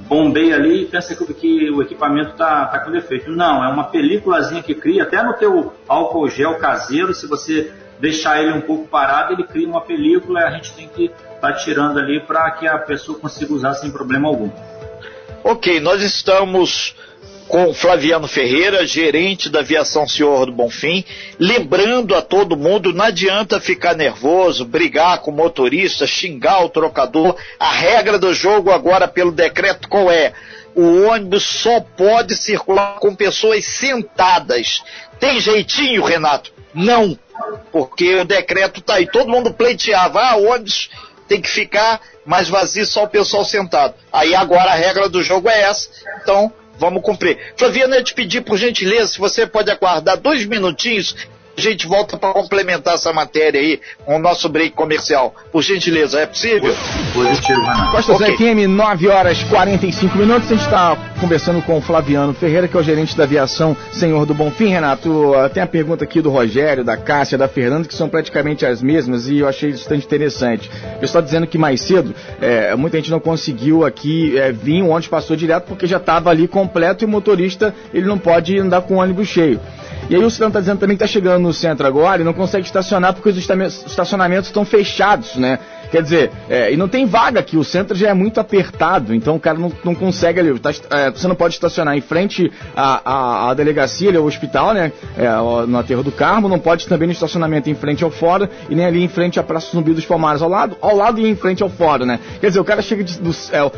bombeia 0.09 0.55
ali 0.55 0.83
e 0.83 0.87
pensa 0.87 1.15
que, 1.15 1.35
que 1.35 1.71
o 1.71 1.83
equipamento 1.83 2.31
está 2.31 2.67
tá 2.67 2.79
com 2.79 2.93
defeito. 2.93 3.31
Não, 3.31 3.65
é 3.65 3.69
uma 3.69 3.85
películazinha 3.85 4.63
que 4.63 4.75
cria, 4.75 5.03
até 5.03 5.23
no 5.23 5.35
teu 5.35 5.75
álcool 5.89 6.29
gel 6.29 6.55
caseiro, 6.57 7.13
se 7.13 7.27
você 7.27 7.73
deixar 7.99 8.41
ele 8.41 8.53
um 8.53 8.61
pouco 8.61 8.87
parado, 8.87 9.33
ele 9.33 9.43
cria 9.43 9.67
uma 9.67 9.81
película 9.81 10.41
e 10.41 10.45
a 10.45 10.51
gente 10.53 10.73
tem 10.75 10.89
que 10.89 11.07
estar 11.07 11.41
tá 11.41 11.53
tirando 11.55 11.99
ali 11.99 12.21
para 12.21 12.51
que 12.53 12.67
a 12.69 12.79
pessoa 12.79 13.19
consiga 13.19 13.53
usar 13.53 13.75
sem 13.75 13.91
problema 13.91 14.29
algum. 14.29 14.51
Ok, 15.43 15.81
nós 15.81 16.03
estamos 16.03 16.95
com 17.49 17.73
Flaviano 17.73 18.29
Ferreira, 18.29 18.87
gerente 18.87 19.49
da 19.49 19.61
aviação 19.61 20.07
Senhor 20.07 20.47
do 20.47 20.53
Bonfim, 20.53 21.03
lembrando 21.39 22.15
a 22.15 22.21
todo 22.21 22.57
mundo, 22.57 22.93
não 22.93 23.07
adianta 23.07 23.59
ficar 23.59 23.97
nervoso, 23.97 24.67
brigar 24.67 25.19
com 25.21 25.31
o 25.31 25.35
motorista, 25.35 26.07
xingar 26.07 26.63
o 26.63 26.69
trocador. 26.69 27.35
A 27.59 27.73
regra 27.73 28.19
do 28.19 28.35
jogo 28.35 28.71
agora 28.71 29.09
pelo 29.09 29.33
decreto 29.33 29.89
qual 29.89 30.11
é? 30.11 30.35
O 30.75 31.09
ônibus 31.09 31.43
só 31.45 31.81
pode 31.81 32.37
circular 32.37 32.99
com 33.01 33.15
pessoas 33.15 33.65
sentadas. 33.65 34.83
Tem 35.19 35.41
jeitinho, 35.41 36.05
Renato? 36.05 36.53
Não, 36.75 37.19
porque 37.73 38.17
o 38.17 38.25
decreto 38.25 38.83
tá 38.83 38.95
aí. 38.95 39.07
Todo 39.11 39.31
mundo 39.31 39.55
pleiteava, 39.55 40.21
ah, 40.21 40.37
ônibus 40.37 40.91
tem 41.27 41.41
que 41.41 41.49
ficar 41.49 42.01
mais 42.25 42.49
vazio, 42.49 42.87
só 42.87 43.05
o 43.05 43.09
pessoal 43.09 43.45
sentado. 43.45 43.95
Aí 44.13 44.35
agora 44.35 44.71
a 44.71 44.75
regra 44.75 45.09
do 45.09 45.23
jogo 45.23 45.49
é 45.49 45.63
essa. 45.63 45.89
Então, 46.23 46.53
vamos 46.79 47.03
cumprir. 47.03 47.39
Flaviana, 47.57 47.97
eu 47.97 48.05
te 48.05 48.15
pedir 48.15 48.43
por 48.43 48.57
gentileza, 48.57 49.13
se 49.13 49.19
você 49.19 49.47
pode 49.47 49.71
aguardar 49.71 50.17
dois 50.17 50.45
minutinhos, 50.47 51.15
a 51.59 51.71
gente 51.71 51.87
volta 51.87 52.17
para 52.17 52.33
complementar 52.33 52.95
essa 52.95 53.13
matéria 53.13 53.61
aí 53.61 53.81
com 54.05 54.17
o 54.17 54.19
nosso 54.19 54.49
break 54.49 54.71
comercial. 54.75 55.35
Por 55.51 55.63
gentileza, 55.63 56.21
é 56.21 56.27
possível? 56.27 56.75
Positivo, 57.13 57.61
Renato. 57.61 57.91
Costa 57.93 58.13
okay. 58.13 58.37
FM, 58.37 58.69
9 58.69 59.09
horas 59.09 59.43
45 59.45 60.17
minutos. 60.17 60.51
A 60.51 60.55
gente 60.55 60.65
está 60.65 60.97
conversando 61.21 61.61
com 61.63 61.79
o 61.79 61.81
Flaviano 61.81 62.33
Ferreira, 62.33 62.69
que 62.69 62.77
é 62.77 62.81
o 62.81 62.83
gerente 62.83 63.17
da 63.17 63.25
aviação 63.25 63.77
Senhor 63.93 64.25
do 64.25 64.35
Bonfim. 64.35 64.69
Renato, 64.69 65.33
tem 65.53 65.63
a 65.63 65.67
pergunta 65.67 66.05
aqui 66.05 66.21
do 66.21 66.31
Rogério, 66.31 66.85
da 66.85 66.97
Cássia, 66.97 67.37
da 67.37 67.49
Fernanda, 67.49 67.89
que 67.89 67.95
são 67.95 68.09
praticamente 68.09 68.65
as 68.65 68.83
mesmas 68.83 69.29
e 69.29 69.39
eu 69.39 69.49
achei 69.49 69.73
bastante 69.73 70.07
interessante. 70.07 70.71
Eu 71.01 71.05
estou 71.05 71.21
dizendo 71.21 71.47
que 71.47 71.59
mais 71.59 71.81
cedo, 71.81 72.15
é, 72.41 72.75
muita 72.77 72.99
gente 72.99 73.11
não 73.11 73.21
conseguiu 73.21 73.85
aqui 73.85 74.39
é, 74.39 74.53
vir, 74.53 74.83
o 74.83 74.89
ônibus 74.89 75.09
passou 75.09 75.37
direto 75.37 75.67
porque 75.67 75.87
já 75.87 75.97
estava 75.97 76.31
ali 76.31 76.47
completo 76.47 77.05
e 77.05 77.07
o 77.07 77.09
motorista 77.09 77.75
ele 77.93 78.07
não 78.07 78.19
pode 78.19 78.59
andar 78.59 78.83
com 78.83 78.95
o 78.95 78.99
ônibus 78.99 79.29
cheio. 79.29 79.61
E 80.11 80.15
aí 80.15 80.25
o 80.25 80.31
cidadão 80.31 80.49
está 80.49 80.61
dizendo 80.61 80.79
também 80.79 80.97
que 80.97 81.05
está 81.05 81.13
chegando 81.13 81.43
no 81.43 81.53
centro 81.53 81.87
agora 81.87 82.23
e 82.23 82.25
não 82.25 82.33
consegue 82.33 82.65
estacionar 82.65 83.13
porque 83.15 83.29
os 83.29 83.37
estacionamentos 83.37 84.49
estão 84.49 84.65
fechados, 84.65 85.37
né? 85.37 85.59
Quer 85.91 86.03
dizer, 86.03 86.31
é, 86.49 86.73
e 86.73 86.77
não 86.77 86.89
tem 86.89 87.07
vaga 87.07 87.41
aqui, 87.41 87.57
o 87.57 87.65
centro 87.65 87.97
já 87.97 88.09
é 88.11 88.15
muito 88.15 88.39
apertado, 88.39 89.15
então 89.15 89.37
o 89.37 89.41
cara 89.41 89.59
não, 89.59 89.73
não 89.83 89.95
consegue 89.95 90.39
ali. 90.39 90.59
Tá, 90.59 90.71
é, 90.91 91.11
você 91.11 91.27
não 91.27 91.35
pode 91.35 91.55
estacionar 91.55 91.97
em 91.97 92.01
frente 92.01 92.53
à, 92.77 93.01
à, 93.05 93.51
à 93.51 93.55
delegacia, 93.55 94.09
ali, 94.09 94.19
ao 94.19 94.25
hospital, 94.25 94.75
né? 94.75 94.93
É, 95.17 95.27
no 95.67 95.79
aterro 95.79 96.03
do 96.03 96.13
Carmo, 96.13 96.49
não 96.49 96.59
pode 96.59 96.87
também 96.87 97.07
no 97.07 97.13
estacionamento 97.13 97.71
em 97.71 97.75
frente 97.75 98.05
ao 98.05 98.11
fora 98.11 98.51
e 98.69 98.75
nem 98.75 98.85
ali 98.85 99.03
em 99.03 99.09
frente 99.09 99.41
à 99.41 99.43
Praça 99.43 99.71
Zumbi 99.73 99.95
dos 99.95 100.05
Palmares, 100.05 100.43
ao 100.43 100.49
lado, 100.49 100.77
ao 100.81 100.95
lado 100.95 101.21
e 101.21 101.29
em 101.29 101.35
frente 101.35 101.63
ao 101.63 101.71
fora, 101.71 102.05
né? 102.05 102.21
Quer 102.41 102.49
dizer, 102.49 102.61
o 102.61 102.65
cara 102.65 102.83
chega 102.83 103.03
de, 103.03 103.19
do 103.21 103.35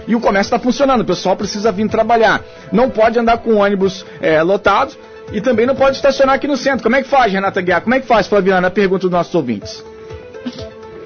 e 0.06 0.14
o 0.14 0.20
comércio 0.20 0.54
está 0.54 0.58
funcionando, 0.58 1.02
o 1.02 1.04
pessoal 1.04 1.36
precisa 1.36 1.70
vir 1.70 1.88
trabalhar. 1.88 2.42
Não 2.72 2.90
pode 2.90 3.18
andar 3.18 3.38
com 3.38 3.56
ônibus 3.56 4.04
é, 4.20 4.42
lotado 4.42 4.92
e 5.32 5.40
também 5.40 5.66
não 5.66 5.74
pode 5.74 5.96
estacionar 5.96 6.34
aqui 6.34 6.46
no 6.46 6.56
centro. 6.56 6.82
Como 6.82 6.96
é 6.96 7.02
que 7.02 7.08
faz, 7.08 7.32
Renata 7.32 7.60
Guiar? 7.60 7.82
Como 7.82 7.94
é 7.94 8.00
que 8.00 8.06
faz, 8.06 8.26
Flaviana? 8.26 8.70
Pergunta 8.70 9.02
dos 9.02 9.10
nossos 9.10 9.34
ouvintes. 9.34 9.82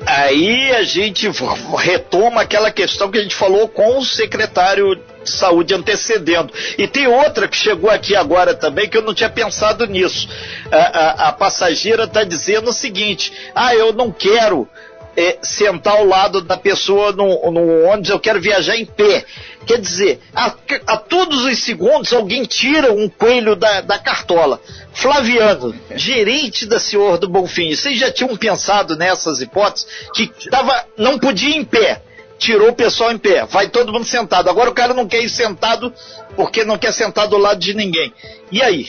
Aí 0.07 0.71
a 0.73 0.83
gente 0.83 1.31
retoma 1.79 2.43
aquela 2.43 2.71
questão 2.71 3.11
que 3.11 3.19
a 3.19 3.23
gente 3.23 3.35
falou 3.35 3.69
com 3.69 3.99
o 3.99 4.05
secretário 4.05 4.97
de 4.97 5.31
saúde 5.31 5.75
antecedendo. 5.75 6.53
E 6.77 6.87
tem 6.87 7.07
outra 7.07 7.49
que 7.49 7.57
chegou 7.57 7.91
aqui 7.91 8.15
agora 8.15 8.55
também, 8.55 8.89
que 8.89 8.99
eu 8.99 9.03
não 9.03 9.15
tinha 9.15 9.31
pensado 9.31 9.87
nisso. 9.87 10.29
A, 10.71 10.77
a, 10.77 11.29
a 11.29 11.33
passageira 11.33 12.05
está 12.05 12.23
dizendo 12.23 12.69
o 12.69 12.73
seguinte: 12.73 13.33
ah, 13.55 13.75
eu 13.75 13.95
não 13.95 14.13
quero 14.13 14.69
é, 15.17 15.39
sentar 15.43 15.95
ao 15.95 16.07
lado 16.07 16.41
da 16.41 16.57
pessoa 16.57 17.13
no, 17.13 17.51
no 17.51 17.85
ônibus, 17.85 18.11
eu 18.11 18.21
quero 18.21 18.41
viajar 18.41 18.77
em 18.77 18.85
pé. 18.85 19.25
Quer 19.67 19.81
dizer, 19.81 20.21
a, 20.35 20.55
a 20.87 20.97
todos 20.97 21.45
os 21.45 21.63
segundos 21.63 22.13
alguém 22.13 22.45
tira 22.45 22.93
um 22.93 23.09
coelho 23.09 23.57
da, 23.57 23.81
da 23.81 23.99
cartola. 23.99 24.61
Flaviano, 24.93 25.75
gerente 25.95 26.67
da 26.67 26.79
Senhor 26.79 27.19
do 27.19 27.29
Bonfim, 27.29 27.75
vocês 27.75 27.99
já 27.99 28.11
tinham 28.11 28.37
pensado 28.37 28.97
nessas 28.97 29.41
hipóteses? 29.41 29.87
Que 30.15 30.27
tava, 30.51 30.85
não 30.97 31.19
podia 31.19 31.51
ir 31.51 31.57
em 31.57 31.65
pé, 31.65 32.03
tirou 32.39 32.69
o 32.69 32.75
pessoal 32.75 33.11
em 33.11 33.19
pé, 33.19 33.45
vai 33.47 33.69
todo 33.69 33.93
mundo 33.93 34.05
sentado. 34.05 34.51
Agora 34.51 34.71
o 34.71 34.75
cara 34.75 34.93
não 34.93 35.09
quer 35.09 35.23
ir 35.23 35.31
sentado 35.31 35.93
porque 36.37 36.65
não 36.65 36.77
quer 36.77 36.93
sentar 36.93 37.27
do 37.27 37.39
lado 37.39 37.59
de 37.59 37.75
ninguém. 37.75 38.13
E 38.53 38.63
aí? 38.63 38.89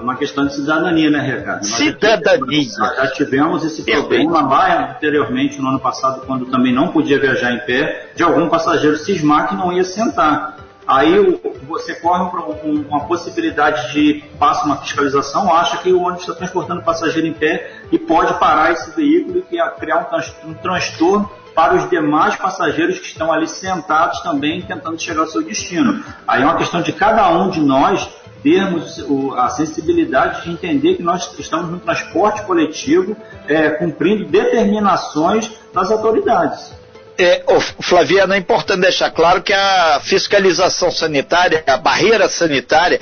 É 0.00 0.02
uma 0.02 0.16
questão 0.16 0.46
de 0.46 0.54
cidadania, 0.54 1.10
né, 1.10 1.20
Ricardo? 1.20 1.62
Cidadania. 1.62 2.68
Nós 2.78 2.96
já 2.96 3.06
tivemos 3.08 3.62
esse 3.64 3.82
problema 3.82 4.40
lá 4.40 4.92
anteriormente, 4.92 5.60
no 5.60 5.68
ano 5.68 5.78
passado, 5.78 6.22
quando 6.26 6.46
também 6.46 6.72
não 6.72 6.88
podia 6.88 7.20
viajar 7.20 7.52
em 7.52 7.58
pé, 7.58 8.10
de 8.16 8.22
algum 8.22 8.48
passageiro 8.48 8.96
cismar 8.96 9.48
que 9.48 9.54
não 9.54 9.70
ia 9.70 9.84
sentar. 9.84 10.56
Aí 10.86 11.38
você 11.68 11.94
corre 11.96 12.30
para 12.30 12.40
uma 12.40 13.00
possibilidade 13.00 13.92
de 13.92 14.24
passa 14.38 14.64
uma 14.64 14.78
fiscalização, 14.78 15.54
acha 15.54 15.76
que 15.76 15.92
o 15.92 16.00
ônibus 16.00 16.22
está 16.22 16.34
transportando 16.34 16.82
passageiro 16.82 17.28
em 17.28 17.34
pé 17.34 17.70
e 17.92 17.98
pode 17.98 18.32
parar 18.40 18.72
esse 18.72 18.90
veículo 18.96 19.38
e 19.38 19.42
criar 19.78 20.08
um, 20.46 20.54
transtorno 20.54 21.30
para 21.54 21.74
os 21.74 21.90
demais 21.90 22.36
passageiros 22.36 22.98
que 22.98 23.06
estão 23.06 23.30
ali 23.30 23.46
sentados 23.46 24.20
também 24.20 24.62
tentando 24.62 24.98
chegar 24.98 25.20
ao 25.20 25.26
seu 25.26 25.42
destino. 25.42 26.02
Aí 26.26 26.42
é 26.42 26.44
uma 26.44 26.56
questão 26.56 26.80
de 26.80 26.92
cada 26.92 27.28
um 27.28 27.50
de 27.50 27.60
nós 27.60 28.08
termos 28.42 29.02
a 29.36 29.50
sensibilidade 29.50 30.44
de 30.44 30.50
entender 30.50 30.96
que 30.96 31.02
nós 31.02 31.30
estamos 31.38 31.70
no 31.70 31.78
transporte 31.78 32.42
coletivo 32.42 33.16
é, 33.46 33.70
cumprindo 33.70 34.26
determinações 34.26 35.50
das 35.72 35.90
autoridades. 35.90 36.72
É, 37.18 37.44
Flaviana, 37.80 38.34
é 38.34 38.38
importante 38.38 38.80
deixar 38.80 39.10
claro 39.10 39.42
que 39.42 39.52
a 39.52 40.00
fiscalização 40.02 40.90
sanitária, 40.90 41.62
a 41.66 41.76
barreira 41.76 42.28
sanitária, 42.28 42.98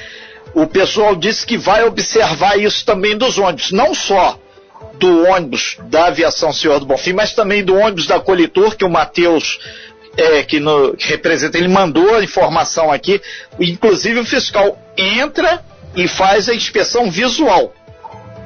o 0.54 0.66
pessoal 0.66 1.14
disse 1.14 1.47
que 1.47 1.57
vai 1.57 1.85
observar 1.85 2.59
isso 2.59 2.85
também 2.85 3.16
dos 3.16 3.38
ônibus, 3.38 3.71
não 3.71 3.95
só 3.95 4.38
do 4.95 5.25
ônibus 5.28 5.78
da 5.85 6.07
aviação 6.07 6.52
Senhor 6.52 6.80
do 6.80 6.87
Bonfim, 6.87 7.12
mas 7.12 7.33
também 7.33 7.62
do 7.62 7.76
ônibus 7.76 8.07
da 8.07 8.18
Colitor, 8.18 8.76
que 8.76 8.85
o 8.85 8.90
Matheus 8.90 9.61
é, 10.16 10.42
que, 10.42 10.61
que 10.99 11.09
representa, 11.09 11.57
ele 11.57 11.68
mandou 11.68 12.16
a 12.16 12.25
informação 12.25 12.90
aqui, 12.90 13.21
inclusive 13.61 14.18
o 14.18 14.25
fiscal 14.25 14.76
entra 14.99 15.62
e 15.95 16.07
faz 16.07 16.49
a 16.49 16.55
inspeção 16.55 17.11
visual. 17.11 17.73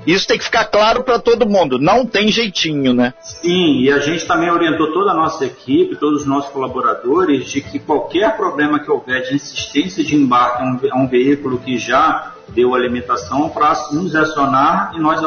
Isso 0.06 0.26
tem 0.26 0.36
que 0.36 0.44
ficar 0.44 0.64
claro 0.64 1.04
para 1.04 1.18
todo 1.18 1.48
mundo, 1.48 1.78
não 1.78 2.04
tem 2.04 2.26
jeitinho, 2.26 2.92
né? 2.92 3.14
Sim, 3.20 3.82
e 3.82 3.92
a 3.92 4.00
gente 4.00 4.26
também 4.26 4.50
orientou 4.50 4.92
toda 4.92 5.12
a 5.12 5.14
nossa 5.14 5.44
equipe, 5.44 5.94
todos 5.94 6.22
os 6.22 6.26
nossos 6.26 6.50
colaboradores, 6.50 7.48
de 7.48 7.60
que 7.60 7.78
qualquer 7.78 8.36
problema 8.36 8.80
que 8.80 8.90
houver 8.90 9.22
de 9.22 9.36
insistência 9.36 10.02
de 10.02 10.16
embarque 10.16 10.90
a 10.90 10.96
um, 10.96 11.06
veículo 11.06 11.58
que 11.58 11.78
já 11.78 12.32
deu 12.48 12.74
a 12.74 12.78
limitação, 12.80 13.48
para 13.48 13.74
nos 13.92 14.16
acionar 14.16 14.92
e 14.96 14.98
nós 14.98 15.20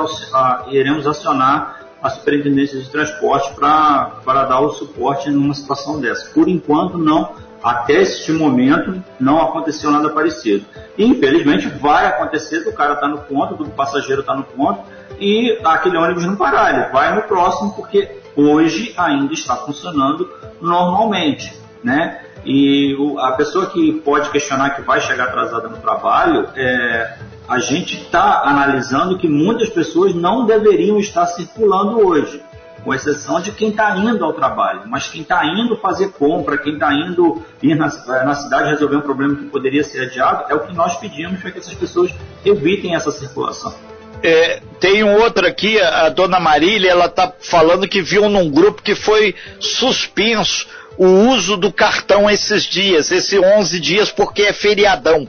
iremos 0.70 1.08
acionar 1.08 1.86
a 2.03 2.10
Superintendência 2.10 2.79
de 2.79 2.89
Transporte 2.89 3.55
para 3.55 4.44
dar 4.44 4.60
o 4.60 4.74
suporte 4.74 5.29
numa 5.29 5.53
situação 5.53 6.01
dessa. 6.01 6.32
Por 6.34 6.50
enquanto, 6.50 6.98
não. 6.98 7.34
Até 7.63 8.01
este 8.01 8.31
momento, 8.31 9.03
não 9.19 9.41
aconteceu 9.41 9.89
nada 9.91 10.09
parecido. 10.09 10.65
E, 10.97 11.05
infelizmente, 11.05 11.67
vai 11.67 12.05
acontecer 12.05 12.63
do 12.63 12.71
cara 12.74 12.95
tá 12.95 13.07
no 13.07 13.19
ponto, 13.19 13.55
do 13.55 13.69
passageiro 13.71 14.24
tá 14.24 14.35
no 14.35 14.43
ponto, 14.43 14.81
e 15.19 15.59
aquele 15.63 15.97
ônibus 15.97 16.25
não 16.25 16.35
parar. 16.35 16.74
Ele 16.74 16.91
vai 16.91 17.15
no 17.15 17.24
próximo, 17.24 17.74
porque 17.74 18.19
hoje 18.35 18.93
ainda 18.97 19.33
está 19.33 19.55
funcionando 19.55 20.29
normalmente. 20.62 21.53
Né? 21.83 22.19
E 22.45 22.95
a 23.19 23.31
pessoa 23.31 23.67
que 23.67 23.93
pode 24.01 24.29
questionar 24.29 24.71
que 24.71 24.81
vai 24.81 25.01
chegar 25.01 25.25
atrasada 25.25 25.67
no 25.67 25.77
trabalho, 25.77 26.47
é, 26.55 27.17
a 27.47 27.59
gente 27.59 28.01
está 28.01 28.41
analisando 28.43 29.17
que 29.17 29.27
muitas 29.27 29.69
pessoas 29.69 30.13
não 30.13 30.45
deveriam 30.45 31.00
estar 31.00 31.25
circulando 31.27 32.05
hoje, 32.05 32.41
com 32.85 32.93
exceção 32.93 33.41
de 33.41 33.51
quem 33.51 33.69
está 33.69 33.97
indo 33.97 34.23
ao 34.23 34.31
trabalho. 34.31 34.83
Mas 34.85 35.07
quem 35.07 35.23
está 35.23 35.43
indo 35.43 35.75
fazer 35.77 36.09
compra, 36.11 36.55
quem 36.55 36.75
está 36.75 36.93
indo 36.93 37.43
ir 37.61 37.73
na, 37.73 37.87
na, 38.23 38.35
cidade 38.35 38.69
resolver 38.69 38.97
um 38.97 39.01
problema 39.01 39.35
que 39.35 39.45
poderia 39.45 39.83
ser 39.83 40.03
adiado, 40.03 40.45
é 40.47 40.53
o 40.53 40.59
que 40.59 40.73
nós 40.73 40.95
pedimos 40.97 41.41
para 41.41 41.49
que 41.49 41.57
essas 41.57 41.73
pessoas 41.73 42.13
evitem 42.45 42.95
essa 42.95 43.11
circulação. 43.11 43.73
É, 44.21 44.61
tem 44.79 45.03
um 45.03 45.15
outro 45.15 45.45
aqui, 45.47 45.81
a 45.81 46.09
dona 46.09 46.39
Marília, 46.39 46.91
ela 46.91 47.05
está 47.05 47.33
falando 47.39 47.87
que 47.87 48.01
viu 48.01 48.29
num 48.29 48.49
grupo 48.49 48.83
que 48.83 48.93
foi 48.93 49.35
suspenso 49.59 50.67
o 50.97 51.07
uso 51.29 51.57
do 51.57 51.73
cartão 51.73 52.29
esses 52.29 52.63
dias, 52.63 53.11
esses 53.11 53.37
11 53.37 53.79
dias, 53.79 54.11
porque 54.11 54.43
é 54.43 54.53
feriadão. 54.53 55.27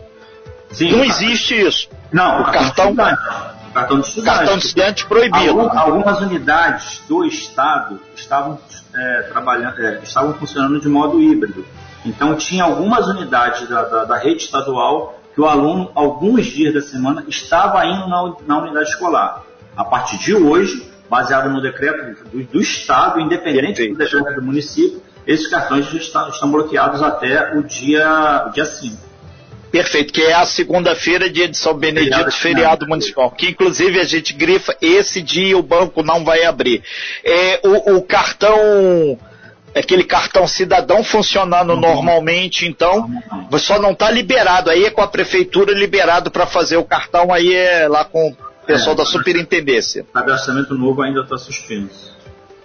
Sim, 0.71 0.93
não 0.93 1.05
existe 1.05 1.55
isso. 1.59 1.89
Não, 2.13 2.43
o 2.43 2.45
cartão, 2.45 2.95
cartão 3.77 4.01
de 4.01 4.07
estudante. 4.09 4.37
Cartão 4.37 4.59
de 4.59 4.67
estudante 4.67 5.07
proibido. 5.07 5.61
algumas 5.61 6.21
unidades 6.21 7.03
do 7.09 7.25
Estado 7.25 8.01
estavam 8.15 8.59
é, 8.95 9.23
trabalhando, 9.23 9.79
é, 9.81 10.01
estavam 10.03 10.35
funcionando 10.35 10.81
de 10.81 10.89
modo 10.89 11.21
híbrido. 11.21 11.65
Então 12.05 12.35
tinha 12.37 12.65
algumas 12.65 13.07
unidades 13.09 13.69
da, 13.69 13.83
da, 13.83 14.05
da, 14.05 14.17
rede 14.17 14.43
estadual 14.45 15.21
que 15.35 15.41
o 15.41 15.47
aluno, 15.47 15.91
alguns 15.95 16.47
dias 16.47 16.73
da 16.73 16.81
semana, 16.81 17.25
estava 17.29 17.85
indo 17.85 18.09
na, 18.09 18.35
na 18.47 18.59
unidade 18.63 18.89
escolar. 18.89 19.43
A 19.77 19.85
partir 19.85 20.19
de 20.19 20.35
hoje, 20.35 20.91
baseado 21.11 21.51
no 21.51 21.61
decreto 21.61 22.25
do, 22.31 22.45
do 22.45 22.61
Estado, 22.61 23.21
independente 23.21 23.87
do 23.89 23.99
decreto 23.99 24.35
do 24.35 24.43
município, 24.43 25.03
esses 25.27 25.49
cartões 25.49 25.93
estão, 25.93 26.29
estão 26.29 26.51
bloqueados 26.51 27.03
até 27.03 27.55
o 27.55 27.63
dia, 27.63 28.47
o 28.47 28.51
dia 28.51 28.65
5. 28.65 28.97
Perfeito, 29.77 30.11
que 30.11 30.23
é 30.23 30.33
a 30.33 30.47
segunda-feira, 30.47 31.29
dia 31.29 31.47
de 31.47 31.57
São 31.59 31.75
Benedito, 31.75 32.11
feriado, 32.11 32.33
feriado 32.33 32.87
municipal. 32.89 33.31
Que 33.31 33.51
inclusive 33.51 34.01
a 34.01 34.05
gente 34.05 34.33
grifa, 34.33 34.75
esse 34.81 35.21
dia 35.21 35.57
o 35.59 35.63
banco 35.63 36.03
não 36.03 36.25
vai 36.25 36.45
abrir. 36.45 36.83
É, 37.23 37.61
o, 37.63 37.97
o 37.97 38.03
cartão 38.03 39.19
aquele 39.75 40.05
cartão 40.05 40.49
cidadão 40.49 41.05
funcionando 41.05 41.75
uhum. 41.75 41.81
normalmente, 41.81 42.65
então 42.65 43.07
só 43.59 43.79
não 43.79 43.91
está 43.91 44.11
liberado. 44.11 44.71
Aí 44.71 44.87
é 44.87 44.91
com 44.91 45.03
a 45.03 45.07
prefeitura 45.07 45.75
liberado 45.75 46.31
para 46.31 46.47
fazer 46.47 46.79
o 46.79 46.85
cartão, 46.85 47.31
aí 47.31 47.53
é 47.53 47.87
lá 47.87 48.03
com 48.03 48.31
o 48.31 48.67
pessoal 48.67 48.95
é, 48.95 48.97
da 48.97 49.05
superintendência. 49.05 50.07
O 50.09 50.13
cadastramento 50.13 50.75
novo 50.75 51.03
ainda 51.03 51.21
está 51.21 51.37
suspenso. 51.37 52.17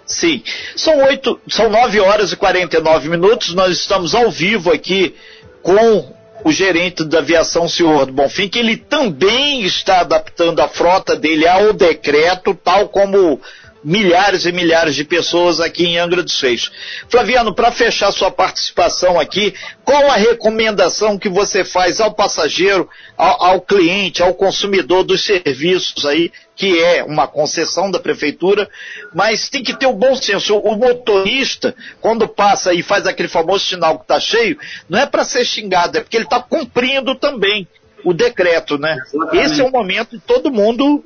Sim. 0.06 0.42
São 0.74 1.04
oito, 1.04 1.38
são 1.46 1.68
nove 1.68 2.00
horas 2.00 2.32
e 2.32 2.36
49 2.36 3.10
minutos. 3.10 3.54
Nós 3.54 3.72
estamos 3.78 4.14
ao 4.14 4.30
vivo 4.30 4.72
aqui 4.72 5.14
com 5.62 6.21
o 6.44 6.52
gerente 6.52 7.04
da 7.04 7.18
aviação, 7.18 7.68
senhor 7.68 8.10
Bonfim, 8.10 8.48
que 8.48 8.58
ele 8.58 8.76
também 8.76 9.62
está 9.62 10.00
adaptando 10.00 10.60
a 10.60 10.68
frota 10.68 11.16
dele 11.16 11.46
ao 11.46 11.72
decreto, 11.72 12.54
tal 12.54 12.88
como 12.88 13.40
milhares 13.84 14.44
e 14.44 14.52
milhares 14.52 14.94
de 14.94 15.04
pessoas 15.04 15.60
aqui 15.60 15.84
em 15.84 15.98
Angra 15.98 16.22
dos 16.22 16.40
Reis. 16.40 16.70
Flaviano, 17.08 17.54
para 17.54 17.72
fechar 17.72 18.12
sua 18.12 18.30
participação 18.30 19.18
aqui, 19.18 19.54
qual 19.84 20.10
a 20.10 20.16
recomendação 20.16 21.18
que 21.18 21.28
você 21.28 21.64
faz 21.64 22.00
ao 22.00 22.14
passageiro, 22.14 22.88
ao, 23.16 23.44
ao, 23.44 23.60
cliente, 23.60 24.22
ao 24.22 24.34
consumidor 24.34 25.02
dos 25.04 25.24
serviços 25.24 26.06
aí, 26.06 26.30
que 26.54 26.80
é 26.80 27.02
uma 27.02 27.26
concessão 27.26 27.90
da 27.90 27.98
prefeitura, 27.98 28.68
mas 29.14 29.48
tem 29.48 29.62
que 29.62 29.76
ter 29.76 29.86
o 29.86 29.92
bom 29.92 30.14
senso. 30.14 30.56
O 30.58 30.76
motorista, 30.76 31.74
quando 32.00 32.28
passa 32.28 32.72
e 32.72 32.82
faz 32.82 33.06
aquele 33.06 33.28
famoso 33.28 33.64
sinal 33.64 33.98
que 33.98 34.04
está 34.04 34.20
cheio, 34.20 34.56
não 34.88 34.98
é 34.98 35.06
para 35.06 35.24
ser 35.24 35.44
xingado, 35.44 35.98
é 35.98 36.00
porque 36.00 36.16
ele 36.16 36.24
está 36.24 36.40
cumprindo 36.40 37.14
também 37.14 37.66
o 38.04 38.12
decreto, 38.12 38.78
né? 38.78 38.96
Exatamente. 39.06 39.46
Esse 39.46 39.60
é 39.60 39.64
o 39.64 39.70
momento 39.70 40.10
de 40.10 40.20
todo 40.20 40.50
mundo 40.50 41.04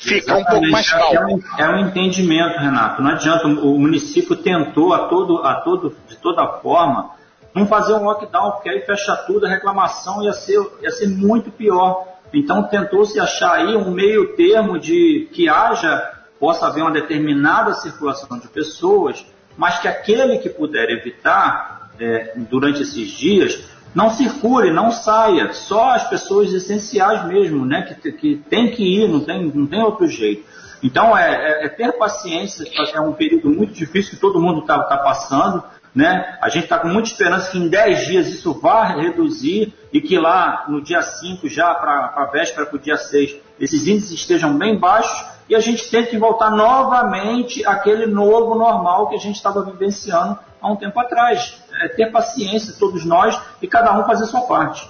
fica 0.00 0.36
um 0.36 0.44
pouco 0.44 0.66
mais 0.68 0.90
calmo. 0.90 1.16
É 1.16 1.24
um, 1.26 1.42
é 1.58 1.68
um, 1.76 1.78
entendimento, 1.86 2.58
Renato. 2.58 3.02
Não 3.02 3.10
adianta, 3.10 3.46
o 3.46 3.78
município 3.78 4.34
tentou 4.36 4.94
a 4.94 5.08
todo, 5.08 5.38
a 5.44 5.56
todo, 5.56 5.96
de 6.08 6.16
toda 6.16 6.46
forma 6.58 7.10
não 7.54 7.66
fazer 7.66 7.94
um 7.94 8.04
lockdown, 8.04 8.52
porque 8.52 8.68
aí 8.68 8.80
fecha 8.82 9.14
tudo, 9.26 9.46
a 9.46 9.48
reclamação 9.48 10.22
ia 10.22 10.32
ser, 10.32 10.60
ia 10.82 10.90
ser 10.90 11.08
muito 11.08 11.50
pior. 11.50 12.06
Então 12.32 12.62
tentou-se 12.62 13.18
achar 13.18 13.54
aí 13.54 13.76
um 13.76 13.90
meio 13.90 14.36
termo 14.36 14.78
de 14.78 15.28
que 15.32 15.48
haja, 15.48 16.12
possa 16.38 16.66
haver 16.66 16.82
uma 16.82 16.92
determinada 16.92 17.74
circulação 17.74 18.38
de 18.38 18.48
pessoas, 18.48 19.26
mas 19.56 19.78
que 19.80 19.88
aquele 19.88 20.38
que 20.38 20.48
puder 20.48 20.88
evitar 20.90 21.90
é, 21.98 22.32
durante 22.36 22.82
esses 22.82 23.10
dias 23.10 23.64
não 23.94 24.10
circule, 24.10 24.72
não 24.72 24.90
saia, 24.90 25.52
só 25.52 25.90
as 25.90 26.08
pessoas 26.08 26.52
essenciais 26.52 27.26
mesmo, 27.26 27.64
né, 27.64 27.82
que, 27.82 28.12
que 28.12 28.36
tem 28.48 28.70
que 28.70 28.82
ir, 28.82 29.08
não 29.08 29.20
tem, 29.20 29.50
não 29.52 29.66
tem 29.66 29.82
outro 29.82 30.06
jeito. 30.06 30.44
Então 30.82 31.16
é, 31.16 31.62
é, 31.62 31.66
é 31.66 31.68
ter 31.68 31.92
paciência, 31.92 32.64
é 32.94 33.00
um 33.00 33.12
período 33.12 33.50
muito 33.50 33.72
difícil 33.72 34.12
que 34.12 34.20
todo 34.20 34.40
mundo 34.40 34.60
está 34.60 34.82
tá 34.84 34.96
passando, 34.98 35.62
né? 35.94 36.38
A 36.40 36.48
gente 36.48 36.64
está 36.64 36.78
com 36.78 36.88
muita 36.88 37.08
esperança 37.08 37.50
que 37.50 37.58
em 37.58 37.68
10 37.68 38.06
dias 38.06 38.28
isso 38.28 38.58
vá 38.60 38.84
reduzir 38.84 39.74
e 39.92 40.00
que 40.00 40.16
lá 40.18 40.64
no 40.68 40.80
dia 40.80 41.02
5, 41.02 41.48
já 41.48 41.74
para 41.74 42.12
a 42.16 42.24
véspera 42.26 42.66
para 42.66 42.76
o 42.76 42.80
dia 42.80 42.96
6, 42.96 43.36
esses 43.58 43.86
índices 43.86 44.12
estejam 44.12 44.56
bem 44.56 44.78
baixos 44.78 45.26
e 45.48 45.54
a 45.54 45.60
gente 45.60 45.90
tem 45.90 46.06
que 46.06 46.16
voltar 46.16 46.50
novamente 46.50 47.66
àquele 47.66 48.06
novo 48.06 48.54
normal 48.54 49.08
que 49.08 49.16
a 49.16 49.18
gente 49.18 49.34
estava 49.34 49.64
vivenciando 49.64 50.38
há 50.60 50.70
um 50.70 50.76
tempo 50.76 50.98
atrás. 50.98 51.60
É 51.82 51.88
ter 51.88 52.10
paciência, 52.10 52.74
todos 52.78 53.04
nós, 53.04 53.38
e 53.62 53.66
cada 53.66 53.98
um 53.98 54.06
fazer 54.06 54.26
sua 54.26 54.42
parte. 54.42 54.88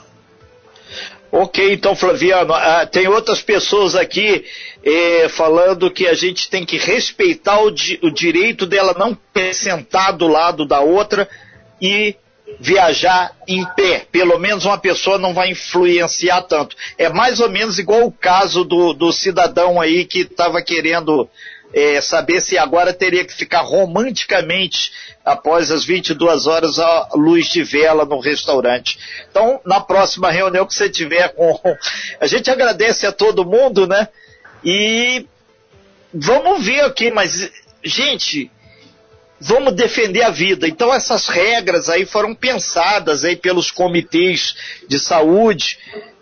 Ok, 1.33 1.73
então, 1.73 1.95
Flaviano, 1.95 2.53
ah, 2.53 2.85
tem 2.85 3.07
outras 3.07 3.41
pessoas 3.41 3.95
aqui 3.95 4.45
eh, 4.83 5.29
falando 5.29 5.91
que 5.91 6.09
a 6.09 6.15
gente 6.15 6.51
tem 6.51 6.65
que 6.65 6.77
respeitar 6.77 7.61
o, 7.61 7.71
di 7.71 8.01
o 8.03 8.11
direito 8.11 8.67
dela 8.67 8.97
não 8.99 9.17
sentar 9.53 10.13
do 10.13 10.27
lado 10.27 10.67
da 10.67 10.81
outra 10.81 11.29
e 11.81 12.17
viajar 12.59 13.33
em 13.47 13.65
pé. 13.77 14.07
Pelo 14.11 14.41
menos 14.41 14.65
uma 14.65 14.79
pessoa 14.79 15.19
não 15.19 15.33
vai 15.33 15.51
influenciar 15.51 16.43
tanto. 16.43 16.75
É 16.99 17.09
mais 17.09 17.39
ou 17.39 17.49
menos 17.49 17.79
igual 17.79 18.07
o 18.07 18.13
caso 18.13 18.65
do, 18.65 18.93
do 18.93 19.13
cidadão 19.13 19.81
aí 19.81 20.05
que 20.05 20.23
estava 20.23 20.61
querendo 20.61 21.29
é, 21.73 22.01
saber 22.01 22.41
se 22.41 22.59
agora 22.59 22.93
teria 22.93 23.25
que 23.25 23.33
ficar 23.33 23.61
romanticamente 23.61 24.93
após 25.25 25.71
as 25.71 25.85
22 25.85 26.47
horas 26.47 26.79
a 26.79 27.09
luz 27.15 27.47
de 27.47 27.63
vela 27.63 28.05
no 28.05 28.19
restaurante. 28.19 28.99
Então, 29.31 29.61
na 29.65 29.81
próxima 29.81 30.31
reunião 30.31 30.67
que 30.67 30.75
você 30.75 30.89
tiver 30.89 31.29
com. 31.29 31.59
A 32.21 32.27
gente 32.27 32.51
agradece 32.51 33.07
a 33.07 33.13
todo 33.13 33.45
mundo, 33.45 33.87
né? 33.87 34.09
E 34.65 35.27
vamos 36.13 36.65
ver 36.65 36.81
aqui, 36.85 37.11
mas, 37.11 37.51
gente, 37.83 38.51
vamos 39.41 39.75
defender 39.75 40.23
a 40.23 40.31
vida. 40.31 40.69
Então 40.69 40.93
essas 40.93 41.29
regras 41.29 41.89
aí 41.89 42.05
foram 42.05 42.35
pensadas 42.35 43.25
aí 43.25 43.37
pelos 43.37 43.71
comitês 43.71 44.55
de 44.87 44.99
saúde, 44.99 45.79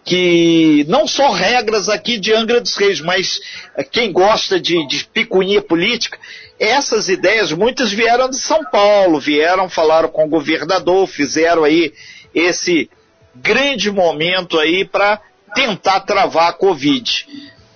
que 0.08 0.86
não 0.88 1.06
só 1.06 1.30
regras 1.30 1.90
aqui 1.90 2.18
de 2.18 2.32
Angra 2.32 2.62
dos 2.62 2.74
Reis, 2.76 2.98
mas 2.98 3.40
eh, 3.76 3.84
quem 3.84 4.10
gosta 4.10 4.58
de, 4.58 4.86
de 4.86 5.04
picuinha 5.04 5.60
política, 5.60 6.18
essas 6.58 7.10
ideias, 7.10 7.52
muitas 7.52 7.92
vieram 7.92 8.30
de 8.30 8.36
São 8.36 8.64
Paulo, 8.64 9.20
vieram, 9.20 9.68
falaram 9.68 10.08
com 10.08 10.24
o 10.24 10.28
governador, 10.28 11.06
fizeram 11.06 11.62
aí 11.62 11.92
esse 12.34 12.88
grande 13.34 13.90
momento 13.90 14.58
aí 14.58 14.82
para 14.82 15.20
tentar 15.54 16.00
travar 16.00 16.48
a 16.48 16.54
Covid. 16.54 17.26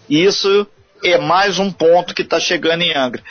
Isso 0.08 0.66
é 1.04 1.18
mais 1.18 1.58
um 1.58 1.70
ponto 1.70 2.14
que 2.14 2.22
está 2.22 2.40
chegando 2.40 2.82
em 2.82 2.96
Angra. 2.96 3.22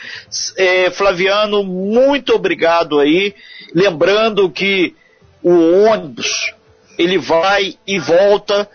É, 0.56 0.90
Flaviano, 0.92 1.64
muito 1.64 2.32
obrigado 2.34 3.00
aí. 3.00 3.34
Lembrando 3.74 4.48
que 4.48 4.94
o 5.42 5.86
ônibus 5.86 6.54
ele 6.96 7.18
vai 7.18 7.74
e 7.84 7.98
volta. 7.98 8.68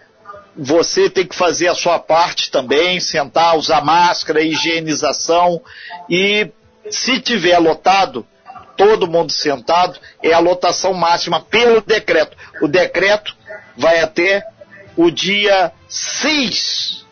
Você 0.58 1.10
tem 1.10 1.26
que 1.26 1.36
fazer 1.36 1.68
a 1.68 1.76
sua 1.76 2.00
parte 2.00 2.50
também, 2.50 3.00
sentar, 3.00 3.58
usar 3.58 3.84
máscara, 3.84 4.42
higienização 4.42 5.62
e 6.10 6.50
se 6.90 7.20
tiver 7.20 7.58
lotado, 7.60 8.26
todo 8.76 9.08
mundo 9.08 9.32
sentado, 9.32 10.00
é 10.24 10.34
a 10.34 10.40
lotação 10.40 10.94
máxima 10.94 11.42
pelo 11.42 11.82
decreto. 11.82 12.38
O 12.62 12.68
decreto 12.68 13.36
vai 13.76 14.00
até 14.00 14.44
o 14.96 15.12
dia 15.12 15.72
6 15.88 17.06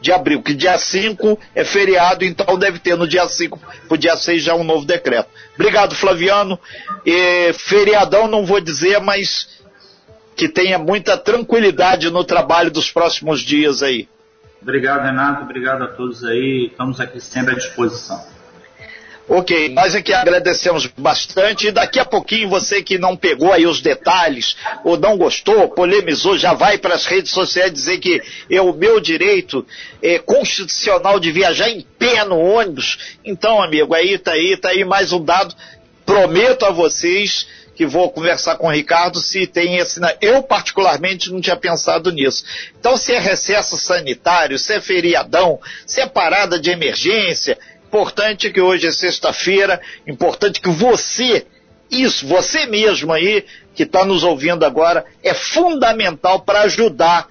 de 0.00 0.12
abril, 0.12 0.42
que 0.42 0.52
dia 0.52 0.76
5 0.76 1.38
é 1.54 1.64
feriado, 1.64 2.24
então 2.24 2.58
deve 2.58 2.78
ter 2.78 2.94
no 2.94 3.08
dia 3.08 3.26
5 3.26 3.58
para 3.58 3.94
o 3.94 3.96
dia 3.96 4.16
6 4.16 4.42
já 4.42 4.54
um 4.54 4.62
novo 4.62 4.84
decreto. 4.84 5.30
Obrigado, 5.54 5.94
Flaviano. 5.94 6.60
E, 7.06 7.52
feriadão 7.54 8.28
não 8.28 8.44
vou 8.44 8.60
dizer, 8.60 9.00
mas 9.00 9.48
que 10.36 10.48
tenha 10.48 10.78
muita 10.78 11.16
tranquilidade 11.16 12.10
no 12.10 12.24
trabalho 12.24 12.70
dos 12.70 12.90
próximos 12.90 13.40
dias 13.40 13.82
aí. 13.82 14.08
Obrigado, 14.60 15.04
Renato. 15.04 15.42
Obrigado 15.42 15.82
a 15.82 15.88
todos 15.88 16.24
aí. 16.24 16.68
Estamos 16.70 17.00
aqui 17.00 17.20
sempre 17.20 17.54
à 17.54 17.58
disposição. 17.58 18.34
Ok, 19.26 19.70
nós 19.70 19.94
aqui 19.94 20.12
agradecemos 20.12 20.86
bastante. 20.86 21.68
E 21.68 21.72
daqui 21.72 21.98
a 21.98 22.04
pouquinho, 22.04 22.48
você 22.48 22.82
que 22.82 22.98
não 22.98 23.16
pegou 23.16 23.54
aí 23.54 23.66
os 23.66 23.80
detalhes, 23.80 24.54
ou 24.84 24.98
não 24.98 25.16
gostou, 25.16 25.68
polemizou, 25.70 26.36
já 26.36 26.52
vai 26.52 26.76
para 26.76 26.94
as 26.94 27.06
redes 27.06 27.32
sociais 27.32 27.72
dizer 27.72 27.98
que 27.98 28.22
é 28.50 28.60
o 28.60 28.74
meu 28.74 29.00
direito 29.00 29.66
é, 30.02 30.18
constitucional 30.18 31.18
de 31.18 31.32
viajar 31.32 31.70
em 31.70 31.80
pé 31.98 32.22
no 32.24 32.38
ônibus. 32.38 33.16
Então, 33.24 33.62
amigo, 33.62 33.94
aí 33.94 34.18
tá 34.18 34.32
aí, 34.32 34.58
tá 34.58 34.68
aí 34.70 34.84
mais 34.84 35.10
um 35.10 35.24
dado. 35.24 35.54
Prometo 36.04 36.64
a 36.64 36.70
vocês 36.70 37.46
que 37.74 37.86
vou 37.86 38.10
conversar 38.10 38.56
com 38.56 38.68
o 38.68 38.70
Ricardo 38.70 39.18
se 39.20 39.46
tem 39.46 39.78
esse. 39.78 40.00
Eu, 40.20 40.42
particularmente, 40.42 41.32
não 41.32 41.40
tinha 41.40 41.56
pensado 41.56 42.12
nisso. 42.12 42.44
Então, 42.78 42.96
se 42.96 43.12
é 43.12 43.18
recesso 43.18 43.76
sanitário, 43.76 44.58
se 44.58 44.74
é 44.74 44.80
feriadão, 44.80 45.60
se 45.84 46.00
é 46.00 46.06
parada 46.06 46.58
de 46.58 46.70
emergência 46.70 47.58
Importante 47.94 48.50
que 48.50 48.60
hoje 48.60 48.88
é 48.88 48.90
sexta-feira, 48.90 49.80
importante 50.04 50.60
que 50.60 50.68
você, 50.68 51.46
isso, 51.88 52.26
você 52.26 52.66
mesmo 52.66 53.12
aí, 53.12 53.44
que 53.72 53.84
está 53.84 54.04
nos 54.04 54.24
ouvindo 54.24 54.64
agora, 54.64 55.04
é 55.22 55.32
fundamental 55.32 56.40
para 56.40 56.62
ajudar 56.62 57.28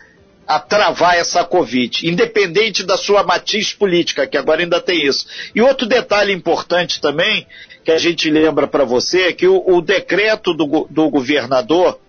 a 0.48 0.62
travar 0.62 1.18
essa 1.18 1.44
Covid, 1.44 2.08
independente 2.08 2.82
da 2.82 2.96
sua 2.96 3.24
matiz 3.24 3.74
política, 3.74 4.26
que 4.26 4.38
agora 4.38 4.62
ainda 4.62 4.80
tem 4.80 5.06
isso. 5.06 5.28
E 5.54 5.62
outro 5.62 5.86
detalhe 5.86 6.32
importante 6.32 7.02
também, 7.02 7.46
que 7.84 7.92
a 7.92 7.98
gente 7.98 8.30
lembra 8.30 8.68
para 8.68 8.86
você, 8.86 9.24
é 9.24 9.34
que 9.34 9.48
o, 9.48 9.62
o 9.66 9.82
decreto 9.82 10.54
do, 10.54 10.88
do 10.90 11.10
governador, 11.10 12.00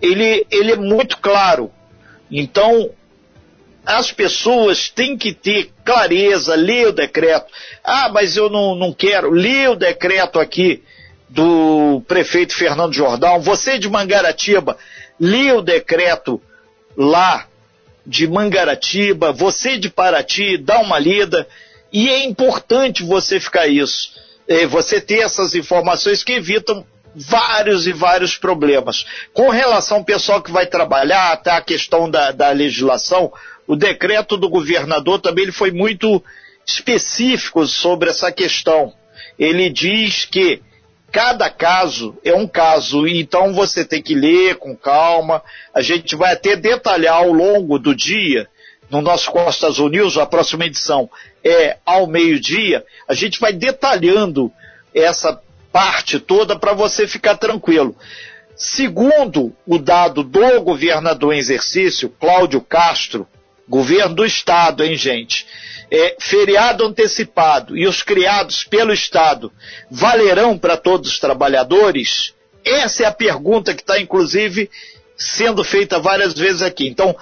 ele, 0.00 0.46
ele 0.50 0.72
é 0.72 0.76
muito 0.76 1.18
claro. 1.18 1.70
Então, 2.30 2.90
as 3.84 4.10
pessoas 4.10 4.88
têm 4.88 5.16
que 5.16 5.32
ter 5.32 5.70
clareza, 5.84 6.54
ler 6.54 6.88
o 6.88 6.92
decreto. 6.92 7.46
Ah, 7.82 8.08
mas 8.08 8.36
eu 8.36 8.48
não, 8.48 8.74
não 8.74 8.92
quero. 8.92 9.30
Lê 9.30 9.68
o 9.68 9.76
decreto 9.76 10.40
aqui 10.40 10.82
do 11.28 12.02
prefeito 12.08 12.54
Fernando 12.54 12.94
Jordão. 12.94 13.40
Você 13.40 13.78
de 13.78 13.88
Mangaratiba, 13.88 14.78
lê 15.20 15.52
o 15.52 15.60
decreto 15.60 16.40
lá 16.96 17.46
de 18.06 18.26
Mangaratiba. 18.26 19.32
Você 19.32 19.76
de 19.76 19.90
Paraty, 19.90 20.56
dá 20.56 20.80
uma 20.80 20.98
lida. 20.98 21.46
E 21.92 22.08
é 22.08 22.24
importante 22.24 23.02
você 23.02 23.38
ficar 23.38 23.66
isso. 23.66 24.12
Você 24.68 25.00
ter 25.00 25.20
essas 25.20 25.54
informações 25.54 26.22
que 26.22 26.32
evitam 26.32 26.84
vários 27.14 27.86
e 27.86 27.92
vários 27.92 28.36
problemas. 28.36 29.06
Com 29.32 29.48
relação 29.48 29.98
ao 29.98 30.04
pessoal 30.04 30.42
que 30.42 30.50
vai 30.50 30.66
trabalhar, 30.66 31.32
até 31.32 31.50
a 31.50 31.62
questão 31.62 32.10
da, 32.10 32.32
da 32.32 32.50
legislação, 32.50 33.32
o 33.66 33.76
decreto 33.76 34.36
do 34.36 34.48
governador 34.48 35.20
também 35.20 35.44
ele 35.44 35.52
foi 35.52 35.70
muito 35.70 36.22
específico 36.66 37.66
sobre 37.66 38.10
essa 38.10 38.32
questão. 38.32 38.92
Ele 39.38 39.70
diz 39.70 40.24
que 40.24 40.60
cada 41.10 41.48
caso 41.48 42.16
é 42.24 42.34
um 42.34 42.46
caso, 42.46 43.06
então 43.06 43.54
você 43.54 43.84
tem 43.84 44.02
que 44.02 44.14
ler 44.14 44.56
com 44.56 44.76
calma. 44.76 45.42
A 45.72 45.80
gente 45.80 46.16
vai 46.16 46.32
até 46.32 46.56
detalhar 46.56 47.14
ao 47.14 47.32
longo 47.32 47.78
do 47.78 47.94
dia, 47.94 48.48
no 48.90 49.00
nosso 49.00 49.30
Costa 49.30 49.66
Azul 49.66 49.88
News, 49.88 50.16
a 50.16 50.26
próxima 50.26 50.66
edição 50.66 51.10
é 51.42 51.78
ao 51.84 52.06
meio-dia, 52.06 52.84
a 53.08 53.14
gente 53.14 53.40
vai 53.40 53.52
detalhando 53.52 54.52
essa 54.94 55.40
parte 55.72 56.20
toda 56.20 56.58
para 56.58 56.72
você 56.72 57.06
ficar 57.06 57.36
tranquilo. 57.36 57.96
Segundo 58.56 59.52
o 59.66 59.78
dado 59.78 60.22
do 60.22 60.60
governador 60.60 61.34
em 61.34 61.38
exercício, 61.38 62.08
Cláudio 62.08 62.60
Castro, 62.60 63.26
governo 63.68 64.14
do 64.14 64.24
Estado, 64.24 64.84
hein, 64.84 64.94
gente? 64.94 65.46
É, 65.90 66.16
feriado 66.20 66.84
antecipado 66.84 67.76
e 67.76 67.86
os 67.86 68.02
criados 68.02 68.64
pelo 68.64 68.92
Estado 68.92 69.52
valerão 69.90 70.56
para 70.56 70.76
todos 70.76 71.10
os 71.10 71.18
trabalhadores? 71.18 72.32
Essa 72.64 73.02
é 73.02 73.06
a 73.06 73.12
pergunta 73.12 73.74
que 73.74 73.82
está, 73.82 74.00
inclusive, 74.00 74.70
sendo 75.16 75.62
feita 75.64 75.98
várias 75.98 76.34
vezes 76.34 76.62
aqui. 76.62 76.86
Então, 76.86 77.16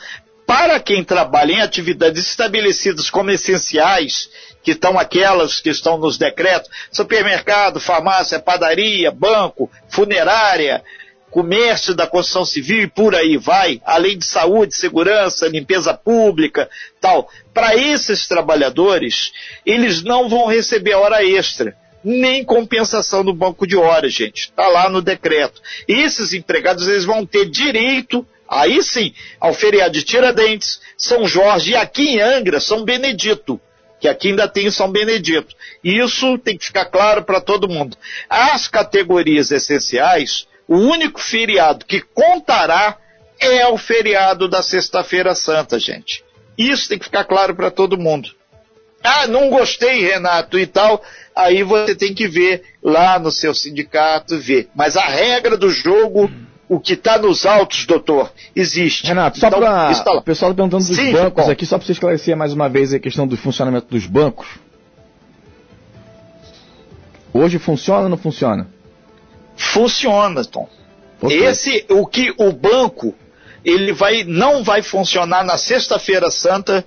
para 0.53 0.79
quem 0.79 1.03
trabalha 1.03 1.53
em 1.53 1.63
atividades 1.63 2.27
estabelecidas 2.27 3.09
como 3.09 3.31
essenciais, 3.31 4.29
que 4.63 4.73
estão 4.73 4.99
aquelas 4.99 5.63
que 5.63 5.71
estão 5.71 5.97
nos 5.97 6.19
decretos, 6.19 6.69
supermercado, 6.91 7.81
farmácia, 7.81 8.39
padaria, 8.39 9.11
banco, 9.11 9.71
funerária, 9.89 10.85
comércio 11.31 11.95
da 11.95 12.07
construção 12.07 12.45
civil 12.45 12.83
e 12.83 12.87
por 12.87 13.15
aí 13.15 13.39
vai, 13.39 13.81
além 13.83 14.19
de 14.19 14.27
saúde, 14.27 14.75
segurança, 14.75 15.49
limpeza 15.49 15.95
pública, 15.95 16.69
tal. 17.01 17.31
Para 17.55 17.75
esses 17.75 18.29
trabalhadores, 18.29 19.33
eles 19.65 20.03
não 20.03 20.29
vão 20.29 20.49
receber 20.49 20.93
hora 20.93 21.25
extra, 21.25 21.75
nem 22.05 22.45
compensação 22.45 23.25
no 23.25 23.33
banco 23.33 23.67
de 23.67 23.75
horas, 23.79 24.13
gente. 24.13 24.51
Está 24.51 24.69
lá 24.69 24.91
no 24.91 25.01
decreto. 25.01 25.63
Esses 25.89 26.35
empregados, 26.35 26.87
eles 26.87 27.07
vão 27.07 27.25
ter 27.25 27.49
direito, 27.49 28.27
aí 28.61 28.83
sim, 28.83 29.15
ao 29.41 29.55
feriado 29.55 29.93
de 29.93 30.03
Tiradentes, 30.03 30.81
São 30.97 31.27
Jorge 31.27 31.73
e 31.73 31.77
aqui 31.77 32.11
em 32.11 32.21
Angra, 32.21 32.61
São 32.61 32.85
Benedito 32.85 33.61
que 34.03 34.09
aqui 34.09 34.31
ainda 34.31 34.49
tem 34.49 34.69
São 34.69 34.91
Benedito. 34.91 35.55
Isso 35.83 36.37
tem 36.37 36.59
que 36.59 36.67
ficar 36.67 36.87
claro 36.87 37.23
para 37.23 37.41
todo 37.41 37.69
mundo. 37.69 37.97
As 38.29 38.67
categorias 38.67 39.53
essenciais, 39.53 40.49
o 40.67 40.77
único 40.77 41.21
feriado 41.21 41.87
que 41.87 42.01
contará 42.01 42.99
é 43.39 43.65
o 43.69 43.79
feriado 43.79 44.49
da 44.49 44.61
Sexta-feira 44.61 45.37
Santa, 45.37 45.79
gente. 45.79 46.25
Isso 46.59 46.89
tem 46.89 46.99
que 46.99 47.05
ficar 47.05 47.25
claro 47.25 47.55
para 47.55 47.71
todo 47.71 47.97
mundo. 47.97 48.29
Ah, 49.05 49.29
não 49.29 49.51
gostei, 49.51 50.01
Renato, 50.01 50.59
e 50.59 50.67
tal. 50.67 51.01
Aí 51.35 51.63
você 51.63 51.95
tem 51.95 52.13
que 52.13 52.27
ver 52.27 52.63
lá 52.83 53.21
no 53.21 53.31
seu 53.31 53.55
sindicato, 53.55 54.39
ver. 54.39 54.69
Mas 54.75 54.97
a 54.97 55.07
regra 55.07 55.57
do 55.57 55.71
jogo, 55.71 56.31
o 56.73 56.81
que 56.81 56.95
está 56.95 57.19
nos 57.19 57.45
autos, 57.45 57.85
doutor, 57.85 58.33
existe. 58.57 59.07
Renato, 59.07 59.39
só 59.39 59.49
então, 59.49 59.61
para. 59.61 59.95
Tá 59.95 60.13
o 60.15 60.23
pessoal 60.23 60.53
tá 60.53 60.57
perguntando 60.57 60.87
dos 60.87 60.97
Sim, 60.97 61.13
bancos 61.13 61.47
aqui, 61.47 61.67
só 61.67 61.77
para 61.77 61.87
você 61.87 61.93
esclarecer 61.93 62.35
mais 62.35 62.55
uma 62.55 62.67
vez 62.67 62.95
a 62.95 62.99
questão 62.99 63.27
do 63.27 63.37
funcionamento 63.37 63.89
dos 63.91 64.07
bancos. 64.07 64.47
Hoje 67.31 67.59
funciona 67.59 68.05
ou 68.05 68.09
não 68.09 68.17
funciona? 68.17 68.69
Funciona, 69.55 70.43
Tom. 70.47 70.67
Okay. 71.21 71.45
Esse, 71.45 71.85
o 71.91 72.07
que 72.07 72.33
o 72.39 72.51
banco, 72.53 73.15
ele 73.63 73.93
vai, 73.93 74.25
não 74.25 74.65
vai 74.65 74.81
funcionar 74.81 75.45
na 75.45 75.59
sexta-feira 75.59 76.31
santa, 76.31 76.87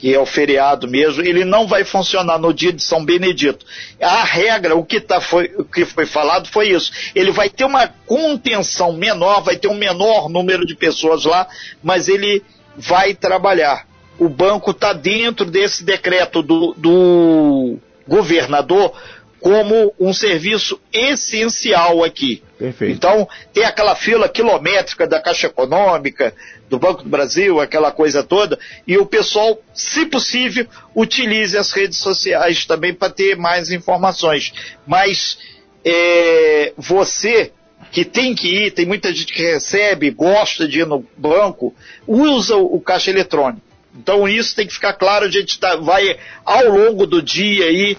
que 0.00 0.14
é 0.14 0.18
o 0.18 0.24
feriado 0.24 0.88
mesmo, 0.88 1.22
ele 1.22 1.44
não 1.44 1.66
vai 1.66 1.84
funcionar 1.84 2.38
no 2.38 2.54
dia 2.54 2.72
de 2.72 2.82
São 2.82 3.04
Benedito. 3.04 3.66
A 4.00 4.24
regra, 4.24 4.74
o 4.74 4.82
que, 4.82 4.98
tá, 4.98 5.20
foi, 5.20 5.52
o 5.58 5.64
que 5.64 5.84
foi 5.84 6.06
falado 6.06 6.48
foi 6.48 6.70
isso. 6.70 6.90
Ele 7.14 7.30
vai 7.30 7.50
ter 7.50 7.64
uma 7.64 7.86
contenção 8.06 8.94
menor, 8.94 9.42
vai 9.42 9.56
ter 9.56 9.68
um 9.68 9.74
menor 9.74 10.30
número 10.30 10.64
de 10.64 10.74
pessoas 10.74 11.26
lá, 11.26 11.46
mas 11.82 12.08
ele 12.08 12.42
vai 12.74 13.14
trabalhar. 13.14 13.86
O 14.18 14.26
banco 14.26 14.70
está 14.70 14.94
dentro 14.94 15.44
desse 15.44 15.84
decreto 15.84 16.42
do, 16.42 16.74
do 16.78 17.78
governador 18.08 18.94
como 19.38 19.92
um 20.00 20.14
serviço 20.14 20.80
essencial 20.90 22.02
aqui. 22.02 22.42
Perfeito. 22.60 22.94
Então, 22.94 23.26
tem 23.54 23.64
aquela 23.64 23.96
fila 23.96 24.28
quilométrica 24.28 25.06
da 25.06 25.18
Caixa 25.18 25.46
Econômica, 25.46 26.34
do 26.68 26.78
Banco 26.78 27.02
do 27.02 27.08
Brasil, 27.08 27.58
aquela 27.58 27.90
coisa 27.90 28.22
toda, 28.22 28.58
e 28.86 28.98
o 28.98 29.06
pessoal, 29.06 29.58
se 29.72 30.04
possível, 30.04 30.66
utilize 30.94 31.56
as 31.56 31.72
redes 31.72 31.96
sociais 31.96 32.66
também 32.66 32.92
para 32.92 33.08
ter 33.08 33.34
mais 33.34 33.72
informações. 33.72 34.52
Mas 34.86 35.38
é, 35.82 36.74
você 36.76 37.50
que 37.90 38.04
tem 38.04 38.34
que 38.34 38.66
ir, 38.66 38.72
tem 38.72 38.84
muita 38.84 39.10
gente 39.10 39.32
que 39.32 39.42
recebe, 39.42 40.10
gosta 40.10 40.68
de 40.68 40.80
ir 40.80 40.86
no 40.86 41.02
banco, 41.16 41.74
usa 42.06 42.56
o 42.56 42.78
caixa 42.78 43.10
eletrônico. 43.10 43.62
Então 43.96 44.28
isso 44.28 44.54
tem 44.54 44.66
que 44.66 44.74
ficar 44.74 44.92
claro, 44.92 45.24
a 45.24 45.30
gente 45.30 45.58
tá, 45.58 45.76
vai 45.76 46.18
ao 46.44 46.68
longo 46.68 47.06
do 47.06 47.22
dia 47.22 47.64
aí 47.64 47.96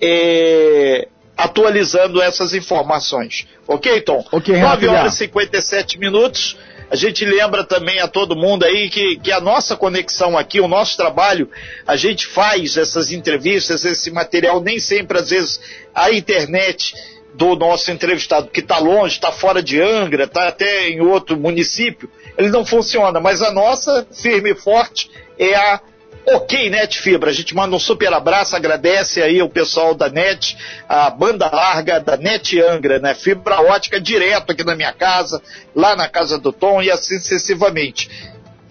é, 0.00 1.08
atualizando 1.36 2.22
essas 2.22 2.54
informações. 2.54 3.46
Ok, 3.66 4.00
Tom? 4.00 4.24
Ok, 4.32 4.56
9 4.56 4.88
horas 4.88 5.14
e 5.14 5.18
57 5.18 5.98
minutos. 5.98 6.56
A 6.88 6.94
gente 6.94 7.24
lembra 7.24 7.64
também 7.64 7.98
a 8.00 8.06
todo 8.06 8.36
mundo 8.36 8.64
aí 8.64 8.88
que, 8.88 9.18
que 9.18 9.32
a 9.32 9.40
nossa 9.40 9.76
conexão 9.76 10.38
aqui, 10.38 10.60
o 10.60 10.68
nosso 10.68 10.96
trabalho, 10.96 11.50
a 11.84 11.96
gente 11.96 12.26
faz 12.26 12.76
essas 12.76 13.10
entrevistas, 13.10 13.84
esse 13.84 14.10
material, 14.10 14.60
nem 14.60 14.78
sempre, 14.78 15.18
às 15.18 15.30
vezes, 15.30 15.60
a 15.92 16.12
internet 16.12 16.94
do 17.34 17.56
nosso 17.56 17.90
entrevistado, 17.90 18.48
que 18.48 18.60
está 18.60 18.78
longe, 18.78 19.16
está 19.16 19.32
fora 19.32 19.62
de 19.62 19.80
Angra, 19.80 20.24
está 20.24 20.48
até 20.48 20.88
em 20.88 21.00
outro 21.00 21.36
município, 21.36 22.08
ele 22.38 22.48
não 22.48 22.64
funciona, 22.64 23.20
mas 23.20 23.42
a 23.42 23.52
nossa, 23.52 24.06
firme 24.10 24.52
e 24.52 24.54
forte, 24.54 25.10
é 25.38 25.54
a 25.54 25.80
Ok, 26.28 26.68
Net 26.70 27.00
Fibra. 27.00 27.30
A 27.30 27.32
gente 27.32 27.54
manda 27.54 27.76
um 27.76 27.78
super 27.78 28.12
abraço, 28.12 28.56
agradece 28.56 29.22
aí 29.22 29.40
o 29.40 29.48
pessoal 29.48 29.94
da 29.94 30.08
Net, 30.08 30.58
a 30.88 31.08
banda 31.08 31.48
larga 31.52 32.00
da 32.00 32.16
Net 32.16 32.60
Angra, 32.60 32.98
né? 32.98 33.14
Fibra 33.14 33.60
ótica 33.60 34.00
direto 34.00 34.50
aqui 34.50 34.64
na 34.64 34.74
minha 34.74 34.92
casa, 34.92 35.40
lá 35.74 35.94
na 35.94 36.08
casa 36.08 36.36
do 36.36 36.52
Tom 36.52 36.82
e 36.82 36.90
assim 36.90 37.18
sucessivamente. 37.20 38.10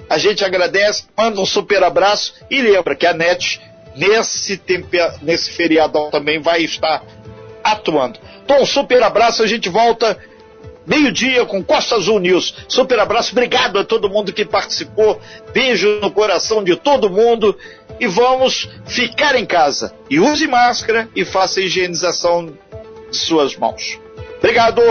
A 0.10 0.18
gente 0.18 0.44
agradece, 0.44 1.06
manda 1.18 1.40
um 1.40 1.46
super 1.46 1.82
abraço 1.82 2.34
e 2.52 2.62
lembra 2.62 2.94
que 2.94 3.08
a 3.08 3.14
Net, 3.14 3.62
nesse, 3.96 4.62
nesse 5.22 5.52
feriadão 5.52 6.12
também, 6.12 6.42
vai 6.42 6.62
estar 6.62 7.02
atuando. 7.64 8.20
Tom, 8.46 8.66
super 8.66 9.02
abraço, 9.02 9.42
a 9.42 9.48
gente 9.48 9.70
volta 9.70 10.18
meio-dia 10.86 11.46
com 11.46 11.64
Costa 11.64 11.96
Azul 11.96 12.20
News. 12.20 12.54
Super 12.68 13.00
abraço, 13.00 13.32
obrigado 13.32 13.80
a 13.80 13.84
todo 13.84 14.10
mundo 14.10 14.34
que 14.34 14.46
participou. 14.46 15.20
Beijo 15.54 16.00
no 16.02 16.12
coração 16.12 16.64
de 16.64 16.76
todo 16.76 17.10
mundo 17.10 17.58
e 18.00 18.08
vamos 18.08 18.70
ficar 18.86 19.36
em 19.36 19.46
casa. 19.46 19.94
E 20.10 20.20
use 20.20 20.48
máscara 20.48 21.10
e 21.16 21.26
faça 21.26 21.60
a 21.60 21.64
higienização 21.64 22.54
de 23.10 23.18
suas 23.18 23.56
mãos. 23.56 24.00
Obrigado! 24.38 24.82